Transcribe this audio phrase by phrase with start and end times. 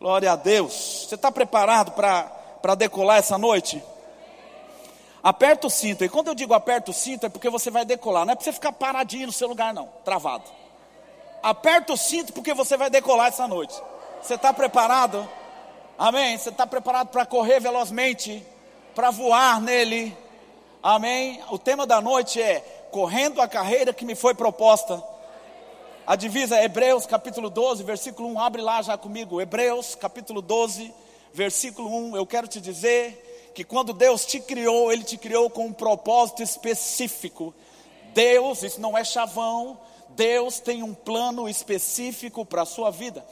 [0.00, 1.04] Glória a Deus.
[1.06, 3.84] Você está preparado para decolar essa noite?
[5.22, 6.02] Aperta o cinto.
[6.02, 8.24] E quando eu digo aperta o cinto, é porque você vai decolar.
[8.24, 10.44] Não é para você ficar paradinho no seu lugar, não, travado.
[11.42, 13.78] Aperta o cinto porque você vai decolar essa noite.
[14.22, 15.28] Você está preparado?
[15.98, 16.38] Amém?
[16.38, 18.42] Você está preparado para correr velozmente,
[18.94, 20.16] para voar nele?
[20.82, 21.42] Amém?
[21.50, 22.60] O tema da noite é
[22.90, 25.09] correndo a carreira que me foi proposta.
[26.10, 28.40] A divisa é Hebreus capítulo 12, versículo 1.
[28.40, 29.40] Abre lá já comigo.
[29.40, 30.92] Hebreus capítulo 12,
[31.32, 32.16] versículo 1.
[32.16, 36.42] Eu quero te dizer que quando Deus te criou, Ele te criou com um propósito
[36.42, 37.54] específico.
[38.12, 39.78] Deus, isso não é chavão,
[40.08, 43.24] Deus tem um plano específico para a sua vida.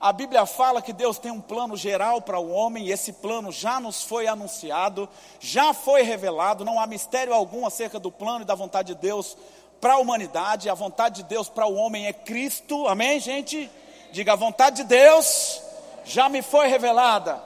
[0.00, 3.50] A Bíblia fala que Deus tem um plano geral para o homem, e esse plano
[3.50, 5.08] já nos foi anunciado,
[5.40, 9.36] já foi revelado, não há mistério algum acerca do plano e da vontade de Deus
[9.80, 13.70] para a humanidade, a vontade de Deus para o homem é Cristo, amém, gente?
[14.12, 15.60] Diga, a vontade de Deus
[16.04, 17.42] já me foi revelada,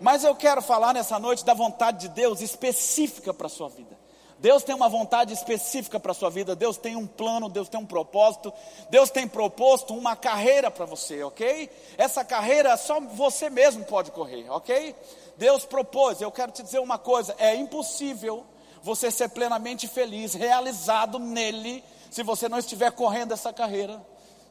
[0.00, 4.04] mas eu quero falar nessa noite da vontade de Deus específica para a sua vida.
[4.38, 7.80] Deus tem uma vontade específica para a sua vida, Deus tem um plano, Deus tem
[7.80, 8.52] um propósito,
[8.90, 11.70] Deus tem proposto uma carreira para você, ok?
[11.96, 14.94] Essa carreira só você mesmo pode correr, ok?
[15.38, 18.44] Deus propôs, eu quero te dizer uma coisa: é impossível
[18.84, 24.00] você ser plenamente feliz, realizado nele, se você não estiver correndo essa carreira,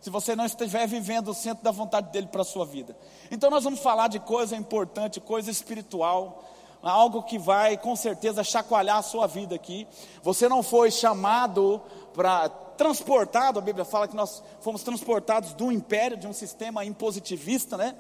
[0.02, 2.98] se você não estiver vivendo o centro da vontade dele para a sua vida.
[3.30, 6.44] Então, nós vamos falar de coisa importante, coisa espiritual
[6.82, 9.88] algo que vai com certeza chacoalhar a sua vida aqui.
[10.22, 11.82] Você não foi chamado
[12.14, 17.78] para transportado, a Bíblia fala que nós fomos transportados do império, de um sistema impositivista,
[17.78, 17.96] né?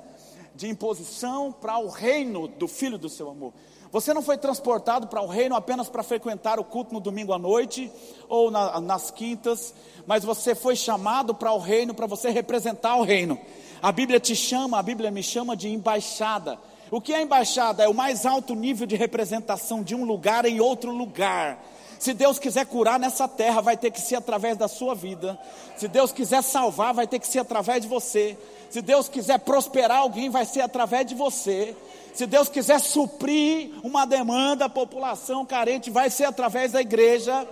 [0.53, 3.53] De imposição para o reino do filho do seu amor.
[3.94, 7.38] Você não foi transportado para o reino apenas para frequentar o culto no domingo à
[7.38, 7.92] noite
[8.28, 9.72] ou na, nas quintas,
[10.08, 13.40] mas você foi chamado para o reino para você representar o reino.
[13.84, 16.58] A Bíblia te chama, a Bíblia me chama de embaixada.
[16.90, 17.84] O que é embaixada?
[17.84, 21.64] É o mais alto nível de representação de um lugar em outro lugar.
[22.00, 25.40] Se Deus quiser curar nessa terra, vai ter que ser através da sua vida.
[25.78, 28.38] Se Deus quiser salvar, vai ter que ser através de você.
[28.73, 31.78] Se Deus quiser prosperar alguém, vai ser através de você.
[32.11, 37.47] Se Deus quiser suprir uma demanda, a população carente, vai ser através da igreja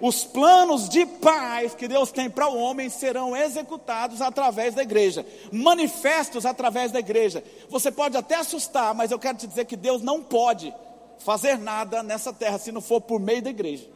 [0.00, 5.24] os planos de paz que Deus tem para o homem serão executados através da igreja,
[5.52, 7.44] manifestos através da igreja.
[7.68, 10.74] Você pode até assustar, mas eu quero te dizer que Deus não pode
[11.20, 13.88] fazer nada nessa terra se não for por meio da igreja.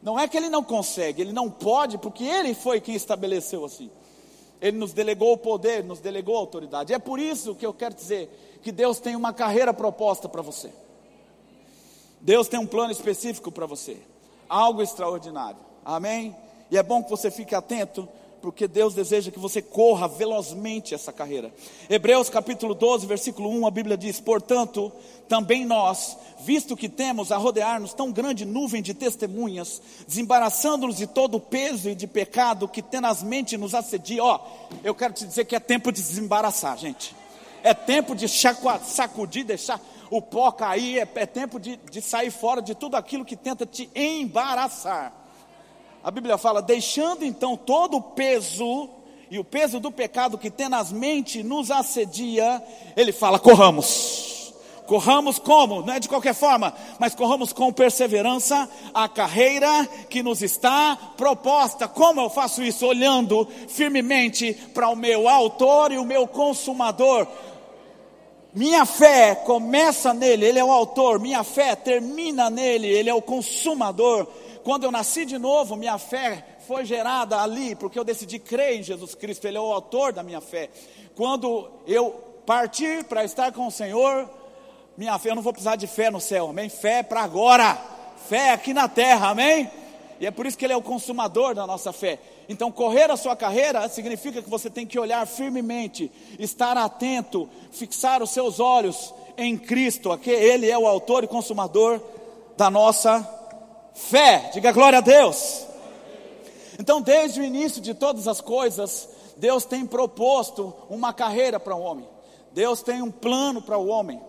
[0.00, 3.90] Não é que ele não consegue, ele não pode, porque ele foi quem estabeleceu assim.
[4.60, 6.92] Ele nos delegou o poder, nos delegou a autoridade.
[6.92, 10.70] É por isso que eu quero dizer que Deus tem uma carreira proposta para você.
[12.20, 13.98] Deus tem um plano específico para você,
[14.48, 15.58] algo extraordinário.
[15.84, 16.34] Amém?
[16.70, 18.08] E é bom que você fique atento,
[18.46, 21.52] porque Deus deseja que você corra velozmente essa carreira.
[21.90, 24.92] Hebreus capítulo 12, versículo 1, a Bíblia diz: Portanto,
[25.28, 31.38] também nós, visto que temos a rodear-nos tão grande nuvem de testemunhas, desembaraçando-nos de todo
[31.38, 34.38] o peso e de pecado que tenazmente nos assedia, ó,
[34.84, 37.16] eu quero te dizer que é tempo de desembaraçar, gente.
[37.64, 42.62] É tempo de sacudir, deixar o pó cair, é, é tempo de, de sair fora
[42.62, 45.25] de tudo aquilo que tenta te embaraçar.
[46.06, 48.88] A Bíblia fala: deixando então todo o peso
[49.28, 52.62] e o peso do pecado que tenazmente nos assedia,
[52.96, 54.54] ele fala: corramos.
[54.86, 55.82] Corramos como?
[55.82, 61.88] Não é de qualquer forma, mas corramos com perseverança a carreira que nos está proposta.
[61.88, 62.86] Como eu faço isso?
[62.86, 67.26] Olhando firmemente para o meu autor e o meu consumador
[68.56, 71.20] minha fé começa nele, ele é o autor.
[71.20, 74.26] Minha fé termina nele, ele é o consumador.
[74.66, 78.82] Quando eu nasci de novo, minha fé foi gerada ali, porque eu decidi crer em
[78.82, 80.70] Jesus Cristo, ele é o autor da minha fé.
[81.14, 82.10] Quando eu
[82.44, 84.28] partir para estar com o Senhor,
[84.96, 86.68] minha fé, eu não vou precisar de fé no céu, amém?
[86.68, 87.80] Fé para agora,
[88.28, 89.70] fé aqui na terra, amém?
[90.18, 92.18] E é por isso que ele é o consumador da nossa fé.
[92.48, 96.10] Então, correr a sua carreira significa que você tem que olhar firmemente,
[96.40, 102.00] estar atento, fixar os seus olhos em Cristo, que Ele é o autor e consumador
[102.56, 103.45] da nossa
[103.96, 104.50] fé.
[104.52, 105.66] Diga glória a Deus.
[106.78, 111.80] Então, desde o início de todas as coisas, Deus tem proposto uma carreira para o
[111.80, 112.06] homem.
[112.52, 114.20] Deus tem um plano para o homem.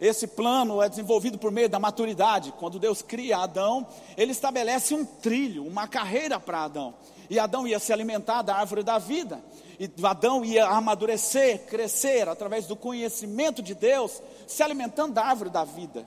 [0.00, 2.52] Esse plano é desenvolvido por meio da maturidade.
[2.58, 3.86] Quando Deus cria Adão,
[4.16, 6.94] ele estabelece um trilho, uma carreira para Adão.
[7.30, 9.42] E Adão ia se alimentar da árvore da vida.
[9.78, 15.64] E Adão ia amadurecer, crescer através do conhecimento de Deus, se alimentando da árvore da
[15.64, 16.06] vida,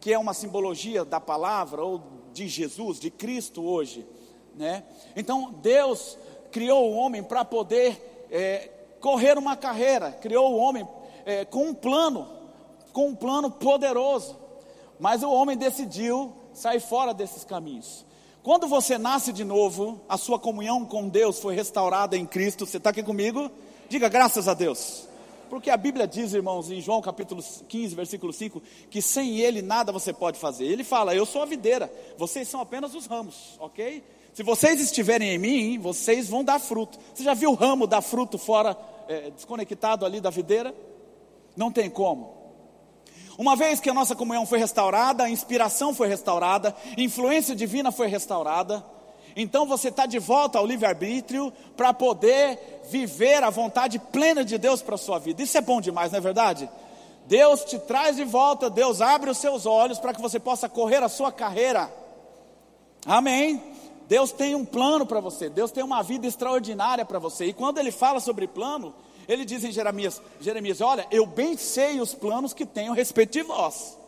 [0.00, 2.00] que é uma simbologia da palavra ou
[2.36, 4.06] de Jesus, de Cristo hoje,
[4.54, 4.84] né?
[5.16, 6.18] Então Deus
[6.52, 10.86] criou o homem para poder é, correr uma carreira, criou o homem
[11.24, 12.28] é, com um plano,
[12.92, 14.36] com um plano poderoso.
[14.98, 18.04] Mas o homem decidiu sair fora desses caminhos.
[18.42, 22.66] Quando você nasce de novo, a sua comunhão com Deus foi restaurada em Cristo.
[22.66, 23.50] Você está aqui comigo?
[23.88, 25.08] Diga graças a Deus.
[25.48, 29.92] Porque a Bíblia diz, irmãos, em João capítulo 15, versículo 5, que sem Ele nada
[29.92, 30.64] você pode fazer.
[30.64, 34.02] Ele fala: Eu sou a videira, vocês são apenas os ramos, ok?
[34.32, 36.98] Se vocês estiverem em mim, vocês vão dar fruto.
[37.14, 38.76] Você já viu o ramo dar fruto fora,
[39.08, 40.74] é, desconectado ali da videira?
[41.56, 42.36] Não tem como.
[43.38, 47.92] Uma vez que a nossa comunhão foi restaurada, a inspiração foi restaurada, a influência divina
[47.92, 48.84] foi restaurada,
[49.36, 54.80] então você está de volta ao livre-arbítrio para poder viver a vontade plena de Deus
[54.80, 55.42] para a sua vida.
[55.42, 56.70] Isso é bom demais, não é verdade?
[57.26, 61.02] Deus te traz de volta, Deus abre os seus olhos para que você possa correr
[61.02, 61.92] a sua carreira.
[63.04, 63.62] Amém?
[64.08, 67.44] Deus tem um plano para você, Deus tem uma vida extraordinária para você.
[67.46, 68.94] E quando ele fala sobre plano,
[69.28, 73.32] ele diz em Jeremias: Jeremias, olha, eu bem sei os planos que tenho a respeito
[73.32, 73.98] de vós.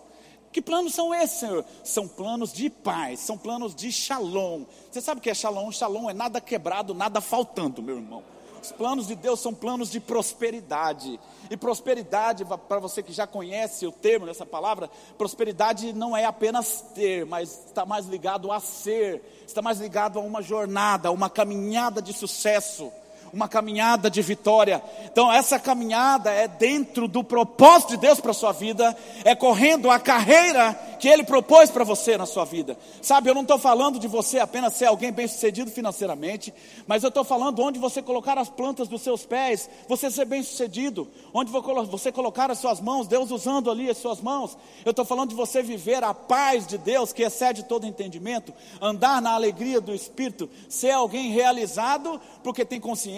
[0.53, 1.65] Que planos são esses, Senhor?
[1.85, 4.65] São planos de paz, são planos de shalom.
[4.91, 5.71] Você sabe o que é shalom?
[5.71, 8.23] Shalom é nada quebrado, nada faltando, meu irmão.
[8.63, 11.19] Os planos de Deus são planos de prosperidade.
[11.51, 16.85] E prosperidade, para você que já conhece o termo dessa palavra, prosperidade não é apenas
[16.95, 21.31] ter, mas está mais ligado a ser, está mais ligado a uma jornada, a uma
[21.31, 22.93] caminhada de sucesso
[23.33, 24.83] uma caminhada de vitória.
[25.05, 29.91] Então, essa caminhada é dentro do propósito de Deus para a sua vida, é correndo
[29.91, 32.77] a carreira que Ele propôs para você na sua vida.
[33.03, 36.53] Sabe, eu não estou falando de você apenas ser alguém bem sucedido financeiramente,
[36.87, 40.43] mas eu estou falando onde você colocar as plantas dos seus pés, você ser bem
[40.43, 44.57] sucedido, onde você colocar as suas mãos, Deus usando ali as suas mãos.
[44.85, 49.23] Eu estou falando de você viver a paz de Deus que excede todo entendimento, andar
[49.23, 53.18] na alegria do Espírito, ser alguém realizado porque tem consciência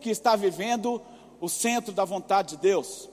[0.00, 1.00] que está vivendo
[1.40, 3.08] o centro da vontade de Deus,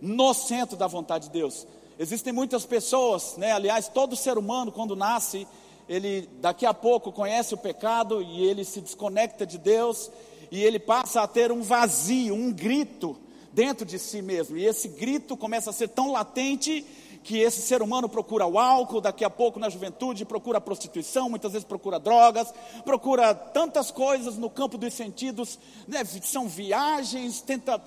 [0.00, 1.66] no centro da vontade de Deus.
[1.98, 3.52] Existem muitas pessoas, né?
[3.52, 5.46] aliás, todo ser humano, quando nasce,
[5.88, 10.10] ele daqui a pouco conhece o pecado e ele se desconecta de Deus
[10.50, 13.16] e ele passa a ter um vazio, um grito
[13.52, 14.56] dentro de si mesmo.
[14.56, 16.86] E esse grito começa a ser tão latente
[17.28, 21.28] que esse ser humano procura o álcool, daqui a pouco na juventude procura a prostituição,
[21.28, 22.54] muitas vezes procura drogas,
[22.86, 26.02] procura tantas coisas no campo dos sentidos, né?
[26.22, 27.78] são viagens, tenta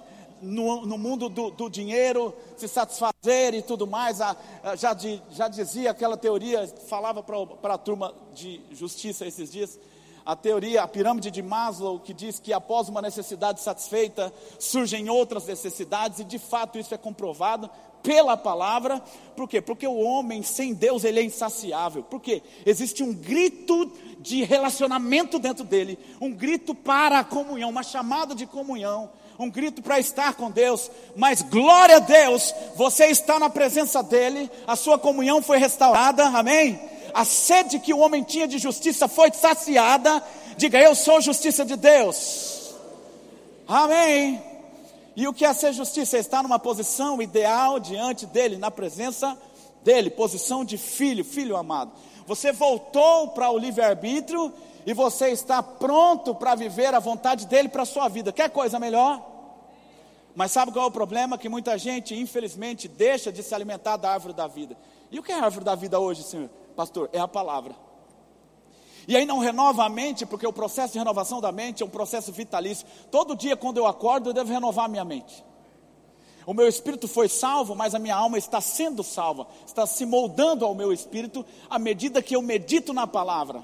[0.44, 4.22] no, no mundo do, do, dinheiro, se satisfazer e tudo mais.
[4.22, 9.52] A, a, já, de, já dizia aquela teoria, falava para a turma de justiça esses
[9.52, 9.80] dias,
[10.26, 15.46] a teoria, a pirâmide de Maslow, que diz que após uma necessidade satisfeita, surgem outras
[15.46, 17.70] necessidades, e de fato isso é comprovado
[18.04, 19.02] pela palavra,
[19.36, 19.62] por quê?
[19.62, 22.42] Porque o homem sem Deus ele é insaciável, por quê?
[22.66, 28.46] Existe um grito de relacionamento dentro dele, um grito para a comunhão, uma chamada de
[28.46, 34.04] comunhão, um grito para estar com Deus, mas glória a Deus, você está na presença
[34.04, 36.80] dEle, a sua comunhão foi restaurada, amém?
[37.14, 40.24] A sede que o homem tinha de justiça foi saciada,
[40.58, 42.74] diga eu sou justiça de Deus,
[43.68, 44.42] amém?
[45.16, 46.18] E o que é ser justiça?
[46.18, 49.38] É estar numa posição ideal diante dEle, na presença
[49.84, 51.92] dEle, posição de filho, filho amado.
[52.26, 54.54] Você voltou para o livre-arbítrio
[54.86, 58.32] e você está pronto para viver a vontade dele para a sua vida.
[58.32, 59.22] Quer coisa melhor?
[60.36, 61.38] Mas sabe qual é o problema?
[61.38, 64.78] Que muita gente, infelizmente, deixa de se alimentar da árvore da vida.
[65.12, 66.50] E o que é a árvore da vida hoje, senhor?
[66.76, 67.76] Pastor, é a palavra.
[69.08, 71.90] E aí não renova a mente, porque o processo de renovação da mente é um
[71.90, 72.86] processo vitalício.
[73.10, 75.44] Todo dia, quando eu acordo, eu devo renovar a minha mente.
[76.46, 80.66] O meu espírito foi salvo, mas a minha alma está sendo salva, está se moldando
[80.66, 83.64] ao meu espírito à medida que eu medito na palavra.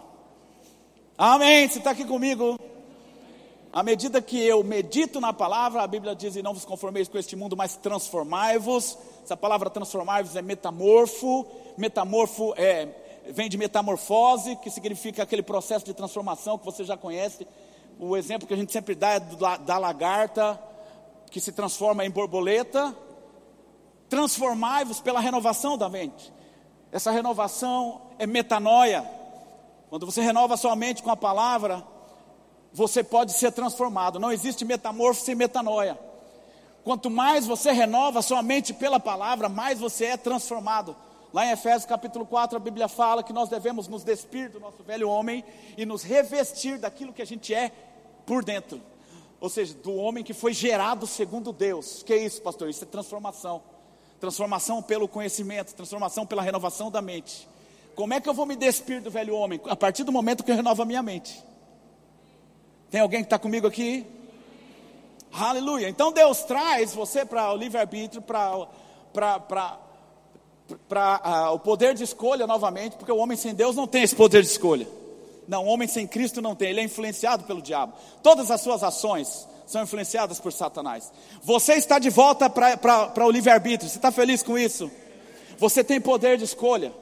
[1.18, 1.68] Amém?
[1.68, 2.60] Você está aqui comigo?
[3.72, 7.18] À medida que eu medito na palavra, a Bíblia diz: e não vos conformeis com
[7.18, 8.98] este mundo, mas transformai-vos.
[9.24, 11.46] Essa palavra transformai-vos é metamorfo.
[11.78, 12.88] Metamorfo é,
[13.30, 17.48] vem de metamorfose, que significa aquele processo de transformação que você já conhece.
[18.00, 20.60] O exemplo que a gente sempre dá é da, da lagarta,
[21.30, 22.96] que se transforma em borboleta.
[24.10, 26.32] Transformai-vos pela renovação da mente.
[26.92, 29.06] Essa renovação é metanoia.
[29.90, 31.84] Quando você renova sua mente com a palavra,
[32.78, 34.20] você pode ser transformado.
[34.20, 35.98] Não existe metamorfose sem metanoia.
[36.84, 40.96] Quanto mais você renova sua mente pela palavra, mais você é transformado.
[41.34, 44.84] Lá em Efésios capítulo 4, a Bíblia fala que nós devemos nos despir do nosso
[44.84, 45.44] velho homem
[45.76, 47.72] e nos revestir daquilo que a gente é
[48.28, 48.80] por dentro.
[49.42, 52.04] Ou seja, do homem que foi gerado segundo Deus.
[52.04, 52.70] Que é isso, pastor?
[52.70, 53.64] Isso é transformação.
[54.20, 57.50] Transformação pelo conhecimento, transformação pela renovação da mente.
[57.96, 59.60] Como é que eu vou me despir do velho homem?
[59.68, 61.44] A partir do momento que eu renovo a minha mente.
[62.90, 64.06] Tem alguém que está comigo aqui?
[65.34, 65.90] Aleluia.
[65.90, 68.68] Então Deus traz você para o livre-arbítrio, para
[70.70, 74.42] uh, o poder de escolha novamente, porque o homem sem Deus não tem esse poder
[74.42, 74.88] de escolha.
[75.48, 77.94] Não, o homem sem Cristo não tem, ele é influenciado pelo diabo.
[78.24, 81.12] Todas as suas ações são influenciadas por Satanás.
[81.44, 84.90] Você está de volta para o livre-arbítrio, você está feliz com isso?
[85.58, 86.94] Você tem poder de escolha.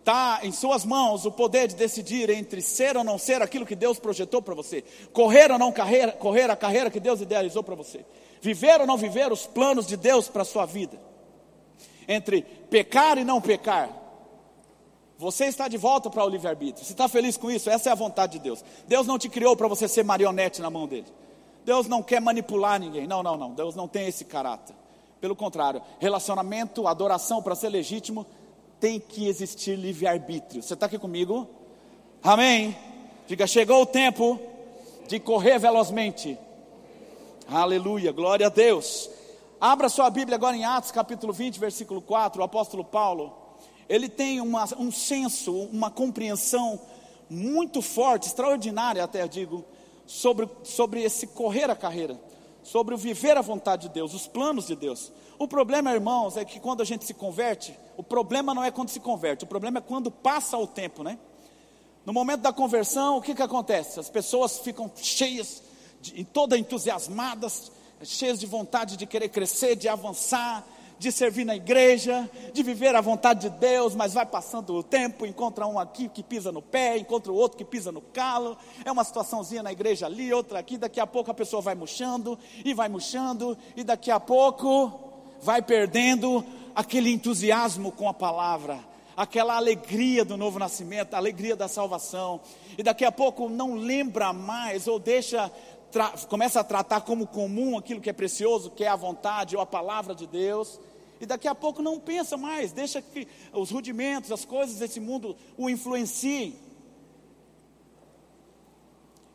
[0.00, 3.76] Está em suas mãos o poder de decidir entre ser ou não ser aquilo que
[3.76, 7.74] Deus projetou para você, correr ou não carreira, correr a carreira que Deus idealizou para
[7.74, 8.04] você,
[8.40, 10.98] viver ou não viver os planos de Deus para a sua vida,
[12.08, 12.40] entre
[12.70, 13.90] pecar e não pecar.
[15.18, 16.82] Você está de volta para o livre-arbítrio.
[16.82, 17.68] Você está feliz com isso?
[17.68, 18.64] Essa é a vontade de Deus.
[18.88, 21.08] Deus não te criou para você ser marionete na mão dele.
[21.62, 23.06] Deus não quer manipular ninguém.
[23.06, 23.52] Não, não, não.
[23.52, 24.74] Deus não tem esse caráter.
[25.20, 28.26] Pelo contrário, relacionamento, adoração para ser legítimo,
[28.80, 30.62] tem que existir livre-arbítrio.
[30.62, 31.46] Você está aqui comigo?
[32.22, 32.74] Amém?
[33.26, 34.40] Diga, chegou o tempo
[35.06, 36.38] de correr velozmente.
[37.46, 39.10] Aleluia, glória a Deus.
[39.60, 42.40] Abra sua Bíblia agora em Atos capítulo 20, versículo 4.
[42.40, 43.36] O apóstolo Paulo,
[43.86, 46.80] ele tem uma, um senso, uma compreensão
[47.28, 49.62] muito forte, extraordinária até digo,
[50.06, 52.18] sobre, sobre esse correr a carreira
[52.62, 55.12] sobre o viver a vontade de Deus, os planos de Deus.
[55.38, 58.90] O problema, irmãos, é que quando a gente se converte, o problema não é quando
[58.90, 61.18] se converte, o problema é quando passa o tempo, né?
[62.04, 64.00] No momento da conversão, o que, que acontece?
[64.00, 65.62] As pessoas ficam cheias,
[66.00, 67.70] de, toda entusiasmadas,
[68.02, 70.66] cheias de vontade de querer crescer, de avançar,
[71.00, 75.24] de servir na igreja, de viver a vontade de Deus, mas vai passando o tempo,
[75.24, 78.54] encontra um aqui que pisa no pé, encontra o outro que pisa no calo,
[78.84, 82.38] é uma situaçãozinha na igreja ali, outra aqui, daqui a pouco a pessoa vai murchando,
[82.62, 84.92] e vai murchando, e daqui a pouco
[85.40, 88.78] vai perdendo aquele entusiasmo com a palavra,
[89.16, 92.42] aquela alegria do novo nascimento, a alegria da salvação,
[92.76, 95.50] e daqui a pouco não lembra mais ou deixa
[96.28, 99.66] começa a tratar como comum aquilo que é precioso, que é a vontade ou a
[99.66, 100.78] palavra de Deus,
[101.20, 105.36] e daqui a pouco não pensa mais, deixa que os rudimentos, as coisas desse mundo
[105.56, 106.58] o influenciem.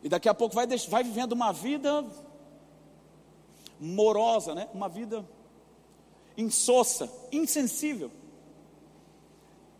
[0.02, 2.04] E daqui a pouco vai, vai vivendo uma vida
[3.78, 4.68] morosa, né?
[4.74, 5.24] uma vida
[6.36, 8.10] insossa, insensível.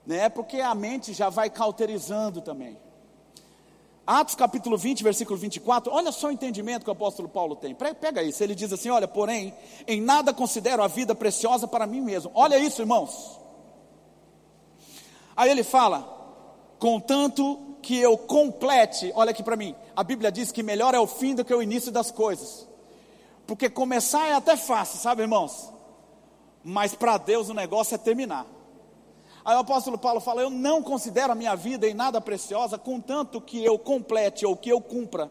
[0.06, 0.28] Né?
[0.28, 2.78] Porque a mente já vai cauterizando também.
[4.06, 7.74] Atos capítulo 20, versículo 24, olha só o entendimento que o apóstolo Paulo tem.
[7.74, 9.52] Pega isso, ele diz assim: Olha, porém,
[9.86, 12.30] em nada considero a vida preciosa para mim mesmo.
[12.32, 13.40] Olha isso, irmãos.
[15.36, 16.08] Aí ele fala:
[16.78, 21.06] Contanto que eu complete, olha aqui para mim, a Bíblia diz que melhor é o
[21.06, 22.66] fim do que o início das coisas.
[23.44, 25.72] Porque começar é até fácil, sabe, irmãos?
[26.62, 28.46] Mas para Deus o negócio é terminar.
[29.46, 33.40] Aí o apóstolo Paulo fala: Eu não considero a minha vida em nada preciosa, contanto
[33.40, 35.30] que eu complete ou que eu cumpra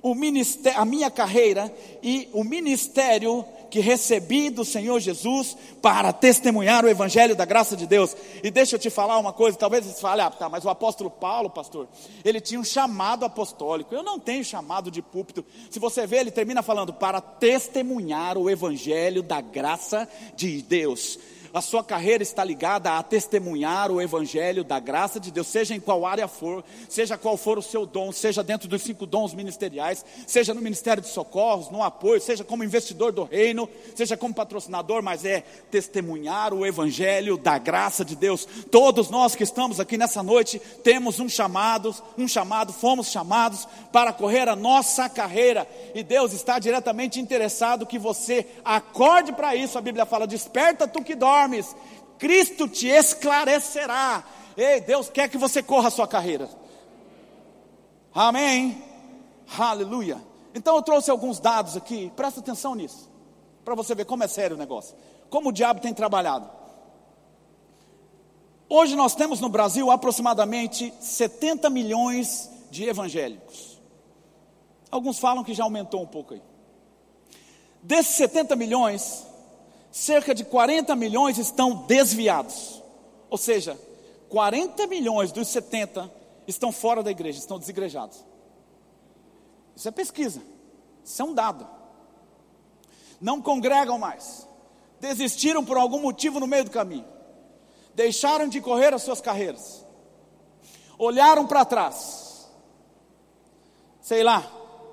[0.00, 1.70] o ministério, a minha carreira
[2.02, 7.86] e o ministério que recebi do Senhor Jesus para testemunhar o Evangelho da graça de
[7.86, 8.16] Deus.
[8.42, 11.10] E deixa eu te falar uma coisa: talvez você fale, ah, tá, mas o apóstolo
[11.10, 11.88] Paulo, pastor,
[12.24, 13.94] ele tinha um chamado apostólico.
[13.94, 15.44] Eu não tenho chamado de púlpito.
[15.70, 21.18] Se você vê, ele termina falando para testemunhar o Evangelho da graça de Deus
[21.56, 25.80] a sua carreira está ligada a testemunhar o evangelho da graça de Deus, seja em
[25.80, 30.04] qual área for, seja qual for o seu dom, seja dentro dos cinco dons ministeriais,
[30.26, 35.02] seja no ministério de socorros, no apoio, seja como investidor do reino, seja como patrocinador,
[35.02, 38.46] mas é testemunhar o evangelho da graça de Deus.
[38.70, 44.12] Todos nós que estamos aqui nessa noite temos um chamado, um chamado, fomos chamados para
[44.12, 49.78] correr a nossa carreira, e Deus está diretamente interessado que você acorde para isso.
[49.78, 51.76] A Bíblia fala: "Desperta tu que dorme" dormes,
[52.18, 54.24] Cristo te esclarecerá.
[54.56, 56.48] Ei, Deus quer que você corra a sua carreira.
[58.14, 58.82] Amém.
[59.56, 60.20] Aleluia.
[60.54, 63.10] Então eu trouxe alguns dados aqui, presta atenção nisso,
[63.64, 64.96] para você ver como é sério o negócio.
[65.28, 66.50] Como o diabo tem trabalhado.
[68.68, 73.80] Hoje nós temos no Brasil aproximadamente 70 milhões de evangélicos.
[74.90, 76.42] Alguns falam que já aumentou um pouco aí.
[77.82, 79.26] Desses 70 milhões,
[79.96, 82.82] cerca de 40 milhões estão desviados.
[83.30, 83.80] Ou seja,
[84.28, 86.12] 40 milhões dos 70
[86.46, 88.22] estão fora da igreja, estão desigrejados.
[89.74, 90.42] Isso é pesquisa,
[91.02, 91.66] isso é um dado.
[93.18, 94.46] Não congregam mais,
[95.00, 97.06] desistiram por algum motivo no meio do caminho,
[97.94, 99.82] deixaram de correr as suas carreiras,
[100.98, 102.50] olharam para trás,
[104.02, 104.42] sei lá,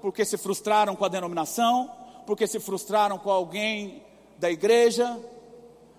[0.01, 1.91] porque se frustraram com a denominação,
[2.25, 4.01] porque se frustraram com alguém
[4.37, 5.19] da igreja,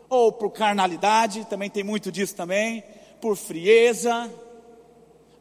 [0.09, 2.85] ou por carnalidade, também tem muito disso também,
[3.21, 4.31] por frieza,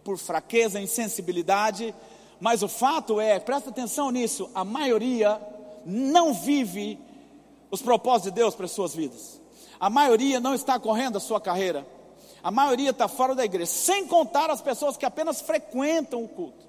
[0.04, 1.94] por fraqueza, insensibilidade,
[2.40, 5.40] mas o fato é, presta atenção nisso, a maioria
[5.86, 7.00] não vive
[7.72, 9.42] os propósitos de Deus para as suas vidas.
[9.80, 11.86] A maioria não está correndo a sua carreira.
[12.44, 16.66] A maioria está fora da igreja, sem contar as pessoas que apenas frequentam o culto.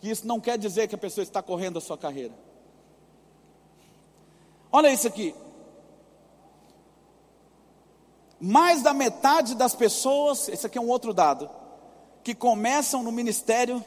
[0.00, 2.32] Que isso não quer dizer que a pessoa está correndo a sua carreira.
[4.76, 5.32] Olha isso aqui.
[8.40, 11.48] Mais da metade das pessoas, esse aqui é um outro dado,
[12.24, 13.80] que começam no ministério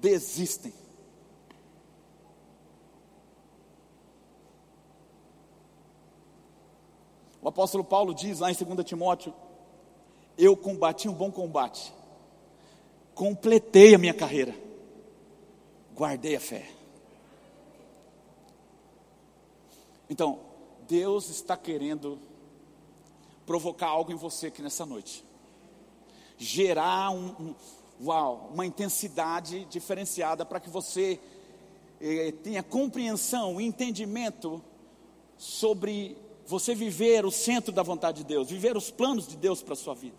[0.00, 0.72] desistem.
[7.42, 9.34] O apóstolo Paulo diz lá em 2 Timóteo:
[10.38, 11.92] Eu combati um bom combate,
[13.12, 14.54] completei a minha carreira,
[15.96, 16.79] guardei a fé.
[20.10, 20.40] Então,
[20.88, 22.18] Deus está querendo
[23.46, 25.24] provocar algo em você aqui nessa noite,
[26.36, 27.54] gerar um, um
[28.04, 31.20] uau, uma intensidade diferenciada para que você
[32.00, 34.60] eh, tenha compreensão entendimento
[35.38, 39.74] sobre você viver o centro da vontade de Deus, viver os planos de Deus para
[39.74, 40.16] a sua vida,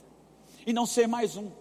[0.66, 1.52] e não ser mais um.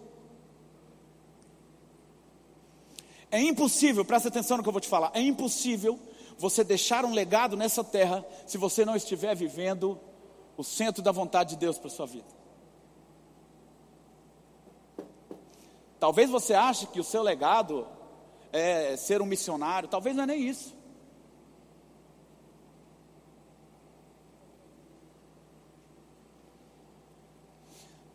[3.29, 5.99] É impossível, presta atenção no que eu vou te falar, é impossível
[6.41, 9.99] você deixar um legado nessa terra se você não estiver vivendo
[10.57, 12.27] o centro da vontade de Deus para sua vida.
[15.99, 17.87] Talvez você ache que o seu legado
[18.51, 20.75] é ser um missionário, talvez não é nem isso.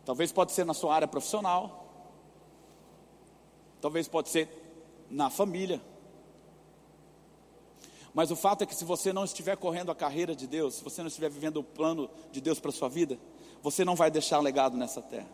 [0.04, 1.84] Talvez pode ser na sua área profissional.
[3.80, 4.48] Talvez pode ser
[5.08, 5.80] na família.
[8.16, 10.82] Mas o fato é que se você não estiver correndo a carreira de Deus, se
[10.82, 13.18] você não estiver vivendo o plano de Deus para a sua vida,
[13.62, 15.28] você não vai deixar legado nessa terra.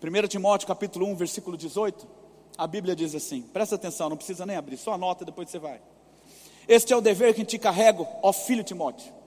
[0.00, 2.06] 1 Timóteo capítulo 1, versículo 18,
[2.56, 5.82] a Bíblia diz assim, presta atenção, não precisa nem abrir, só anota, depois você vai.
[6.68, 9.18] Este é o dever que te carrego, ó filho Timóteo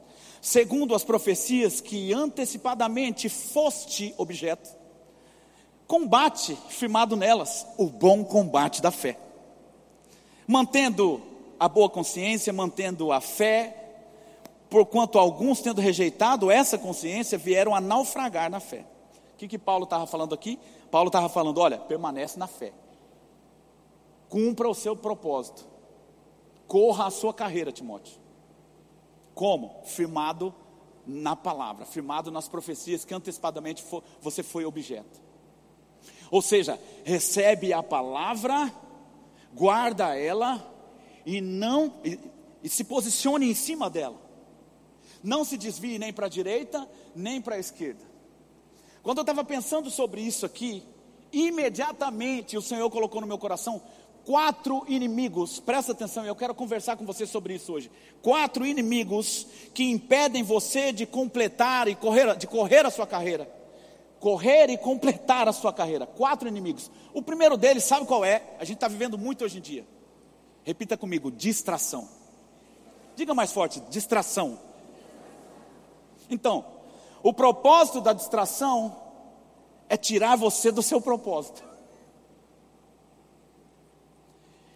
[0.41, 4.71] segundo as profecias que antecipadamente foste objeto,
[5.85, 9.19] combate firmado nelas, o bom combate da fé,
[10.47, 11.30] mantendo
[11.61, 13.77] a boa consciência, mantendo a fé,
[14.67, 18.83] porquanto alguns, tendo rejeitado essa consciência, vieram a naufragar na fé.
[19.35, 20.57] O que, que Paulo estava falando aqui?
[20.89, 22.73] Paulo estava falando: olha, permanece na fé,
[24.27, 25.63] cumpra o seu propósito,
[26.65, 28.19] corra a sua carreira, Timóteo.
[29.35, 29.83] Como?
[29.85, 30.51] Firmado
[31.05, 35.21] na palavra, firmado nas profecias que antecipadamente for, você foi objeto.
[36.31, 38.73] Ou seja, recebe a palavra,
[39.53, 40.70] guarda ela
[41.25, 42.19] e não e,
[42.63, 44.19] e se posicione em cima dela.
[45.23, 48.03] Não se desvie nem para a direita, nem para a esquerda.
[49.03, 50.83] Quando eu estava pensando sobre isso aqui,
[51.31, 53.81] imediatamente o Senhor colocou no meu coração
[54.25, 57.91] quatro inimigos, presta atenção, eu quero conversar com você sobre isso hoje.
[58.21, 63.49] Quatro inimigos que impedem você de completar e correr, de correr a sua carreira.
[64.19, 66.05] Correr e completar a sua carreira.
[66.05, 66.91] Quatro inimigos.
[67.13, 68.43] O primeiro deles, sabe qual é?
[68.59, 69.85] A gente está vivendo muito hoje em dia.
[70.63, 72.07] Repita comigo: distração.
[73.15, 74.59] Diga mais forte: distração.
[76.29, 76.65] Então,
[77.23, 78.95] o propósito da distração
[79.89, 81.63] é tirar você do seu propósito.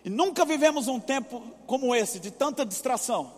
[0.03, 3.33] E nunca vivemos um tempo como esse, de tanta distração.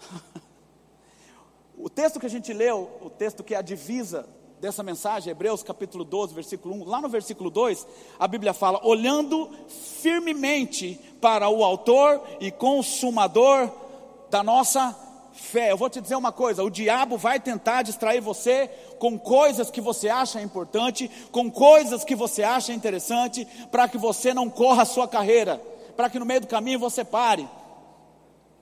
[1.76, 4.26] o texto que a gente leu, o texto que é a divisa
[4.62, 7.84] dessa mensagem, Hebreus capítulo 12, versículo 1, lá no versículo 2,
[8.16, 9.50] a Bíblia fala: olhando
[10.00, 13.68] firmemente para o Autor e Consumador
[14.30, 14.96] da nossa
[15.32, 15.72] fé.
[15.72, 18.70] Eu vou te dizer uma coisa: o diabo vai tentar distrair você
[19.00, 24.32] com coisas que você acha importante, com coisas que você acha interessante, para que você
[24.32, 25.60] não corra a sua carreira,
[25.96, 27.48] para que no meio do caminho você pare.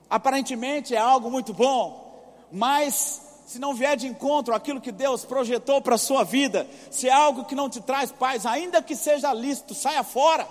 [0.09, 5.81] Aparentemente é algo muito bom, mas se não vier de encontro aquilo que Deus projetou
[5.81, 9.33] para a sua vida, se é algo que não te traz paz, ainda que seja
[9.33, 10.47] lícito, saia fora,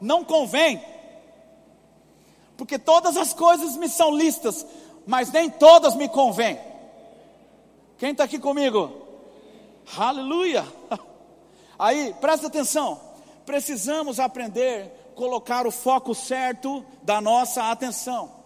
[0.00, 0.80] não convém.
[2.56, 4.64] Porque todas as coisas me são listas,
[5.04, 6.56] mas nem todas me convêm.
[7.98, 9.02] Quem está aqui comigo?
[9.96, 10.64] Aleluia!
[11.76, 13.00] Aí, presta atenção.
[13.44, 18.43] Precisamos aprender a colocar o foco certo da nossa atenção.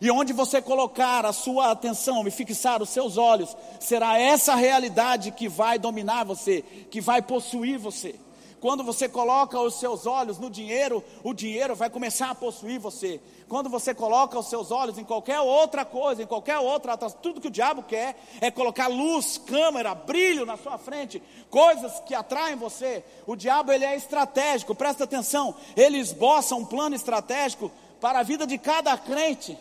[0.00, 5.30] E onde você colocar a sua atenção e fixar os seus olhos, será essa realidade
[5.30, 8.14] que vai dominar você, que vai possuir você.
[8.60, 13.18] Quando você coloca os seus olhos no dinheiro, o dinheiro vai começar a possuir você.
[13.48, 17.48] Quando você coloca os seus olhos em qualquer outra coisa, em qualquer outra, tudo que
[17.48, 23.02] o diabo quer é colocar luz, câmera, brilho na sua frente, coisas que atraem você.
[23.26, 25.54] O diabo ele é estratégico, presta atenção.
[25.74, 29.58] Ele esboça um plano estratégico para a vida de cada crente.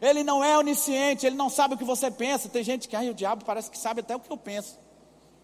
[0.00, 2.48] Ele não é onisciente, ele não sabe o que você pensa.
[2.48, 4.78] Tem gente que, ai, o diabo parece que sabe até o que eu penso.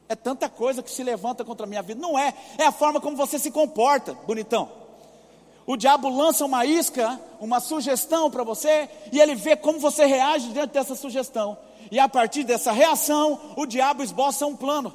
[0.09, 2.01] É tanta coisa que se levanta contra a minha vida.
[2.01, 4.71] Não é, é a forma como você se comporta, bonitão.
[5.67, 10.53] O diabo lança uma isca, uma sugestão para você, e ele vê como você reage
[10.53, 11.59] diante dessa sugestão.
[11.91, 14.95] E a partir dessa reação, o diabo esboça um plano.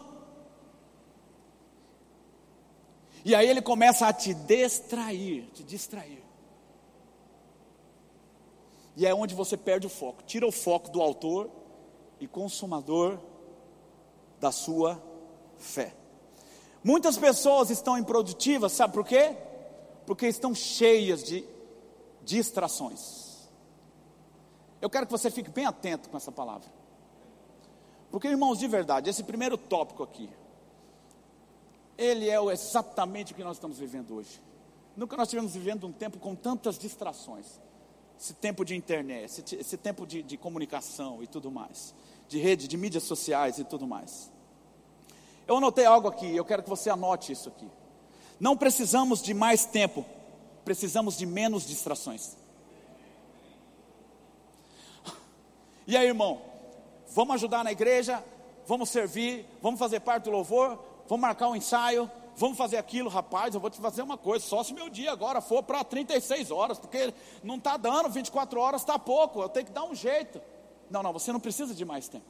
[3.23, 6.20] E aí ele começa a te distrair, te distrair.
[8.95, 10.23] E é onde você perde o foco.
[10.23, 11.49] Tira o foco do autor
[12.19, 13.19] e consumador
[14.39, 15.01] da sua
[15.57, 15.93] fé.
[16.83, 19.35] Muitas pessoas estão improdutivas, sabe por quê?
[20.05, 21.45] Porque estão cheias de
[22.23, 23.49] distrações.
[24.81, 26.67] Eu quero que você fique bem atento com essa palavra.
[28.09, 30.29] Porque, irmãos, de verdade, esse primeiro tópico aqui,
[31.97, 34.41] ele é exatamente o que nós estamos vivendo hoje.
[34.97, 37.61] Nunca nós estivemos vivendo um tempo com tantas distrações.
[38.21, 41.91] Esse tempo de internet, esse, esse tempo de, de comunicação e tudo mais.
[42.29, 44.31] De rede, de mídias sociais e tudo mais.
[45.47, 47.67] Eu anotei algo aqui, eu quero que você anote isso aqui.
[48.39, 50.05] Não precisamos de mais tempo,
[50.63, 52.37] precisamos de menos distrações.
[55.87, 56.43] E aí, irmão,
[57.09, 58.23] vamos ajudar na igreja,
[58.67, 60.79] vamos servir, vamos fazer parte do louvor,
[61.09, 62.09] vamos marcar um ensaio,
[62.41, 65.39] vamos fazer aquilo, rapaz, eu vou te fazer uma coisa, só se meu dia agora
[65.41, 69.71] for para 36 horas, porque não está dando, 24 horas está pouco, eu tenho que
[69.71, 70.41] dar um jeito.
[70.89, 72.25] Não, não, você não precisa de mais tempo.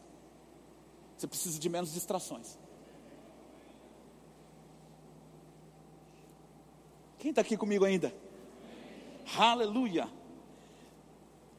[1.17, 2.59] Você precisa de menos distrações.
[7.17, 8.13] Quem está aqui comigo ainda?
[9.37, 10.09] Aleluia.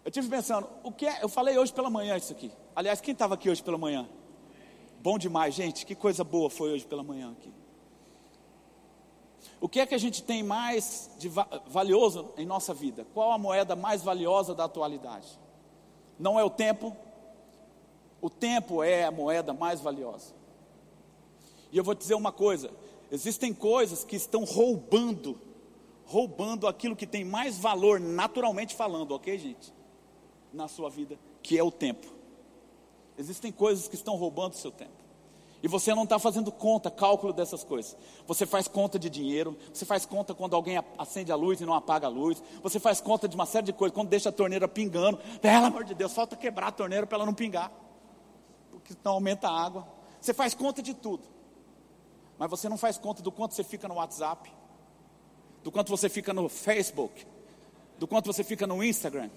[0.04, 1.24] Eu tive pensando, o que é?
[1.24, 2.52] Eu falei hoje pela manhã isso aqui.
[2.76, 4.06] Aliás, quem estava aqui hoje pela manhã?
[5.00, 5.86] Bom demais, gente.
[5.86, 7.61] Que coisa boa foi hoje pela manhã aqui.
[9.62, 11.28] O que é que a gente tem mais de
[11.68, 13.06] valioso em nossa vida?
[13.14, 15.38] Qual a moeda mais valiosa da atualidade?
[16.18, 16.96] Não é o tempo.
[18.20, 20.34] O tempo é a moeda mais valiosa.
[21.70, 22.72] E eu vou dizer uma coisa:
[23.08, 25.40] existem coisas que estão roubando
[26.04, 29.72] roubando aquilo que tem mais valor, naturalmente falando, ok, gente?
[30.52, 32.06] Na sua vida, que é o tempo.
[33.16, 35.01] Existem coisas que estão roubando o seu tempo.
[35.62, 37.96] E você não está fazendo conta, cálculo dessas coisas.
[38.26, 41.72] Você faz conta de dinheiro, você faz conta quando alguém acende a luz e não
[41.72, 44.66] apaga a luz, você faz conta de uma série de coisas, quando deixa a torneira
[44.66, 47.70] pingando, pelo amor de Deus, falta quebrar a torneira para ela não pingar,
[48.72, 49.86] porque não aumenta a água.
[50.20, 51.22] Você faz conta de tudo,
[52.36, 54.52] mas você não faz conta do quanto você fica no WhatsApp,
[55.62, 57.24] do quanto você fica no Facebook,
[58.00, 59.30] do quanto você fica no Instagram.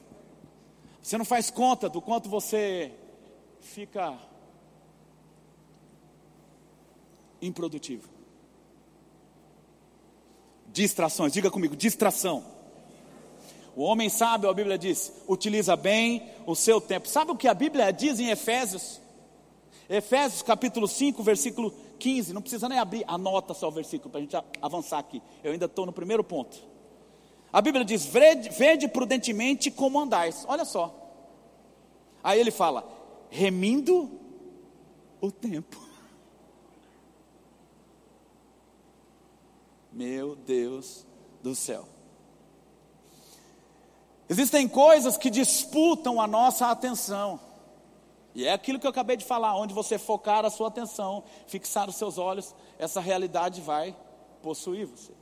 [1.03, 2.91] Você não faz conta do quanto você
[3.61, 4.17] fica
[7.41, 8.09] improdutivo.
[10.67, 12.43] Distrações, diga comigo, distração.
[13.75, 17.07] O homem sábio, a Bíblia diz, utiliza bem o seu tempo.
[17.07, 19.01] Sabe o que a Bíblia diz em Efésios?
[19.89, 24.23] Efésios capítulo 5, versículo 15, não precisa nem abrir, anota só o versículo para a
[24.23, 25.21] gente avançar aqui.
[25.43, 26.57] Eu ainda estou no primeiro ponto.
[27.51, 30.45] A Bíblia diz: vede, vede prudentemente como andais.
[30.47, 30.93] Olha só.
[32.23, 32.87] Aí ele fala:
[33.29, 34.09] remindo
[35.21, 35.84] o tempo.
[39.95, 41.07] Meu Deus
[41.41, 41.87] do céu.
[44.27, 47.39] Existem coisas que disputam a nossa atenção.
[48.33, 51.87] E é aquilo que eu acabei de falar, onde você focar a sua atenção, fixar
[51.87, 53.95] os seus olhos, essa realidade vai
[54.41, 55.13] possuir você.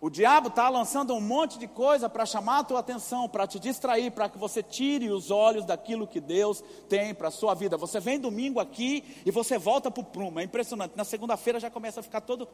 [0.00, 3.60] O diabo está lançando um monte de coisa para chamar a tua atenção, para te
[3.60, 7.76] distrair, para que você tire os olhos daquilo que Deus tem para a sua vida.
[7.76, 10.96] Você vem domingo aqui e você volta para o prumo, é impressionante.
[10.96, 12.48] Na segunda-feira já começa a ficar todo,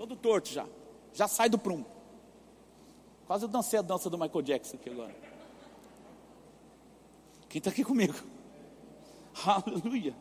[0.00, 0.66] todo torto já,
[1.12, 1.84] já sai do prumo.
[3.26, 5.14] Quase eu dancei a dança do Michael Jackson aqui agora.
[7.50, 8.14] Quem está aqui comigo?
[9.44, 10.16] Aleluia,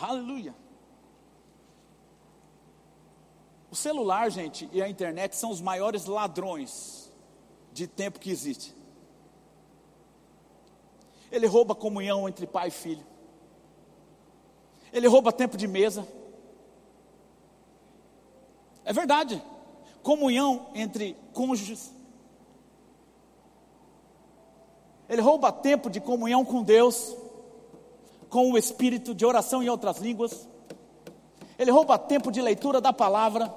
[0.00, 0.54] aleluia.
[3.70, 7.12] O celular, gente, e a internet são os maiores ladrões
[7.70, 8.74] de tempo que existe.
[11.30, 13.06] Ele rouba comunhão entre pai e filho.
[14.90, 16.08] Ele rouba tempo de mesa.
[18.84, 19.42] É verdade.
[20.02, 21.92] Comunhão entre cônjuges.
[25.08, 27.16] Ele rouba tempo de comunhão com Deus,
[28.28, 30.48] com o Espírito, de oração em outras línguas.
[31.58, 33.54] Ele rouba tempo de leitura da palavra,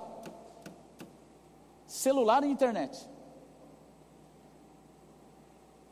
[1.87, 3.07] celular e internet.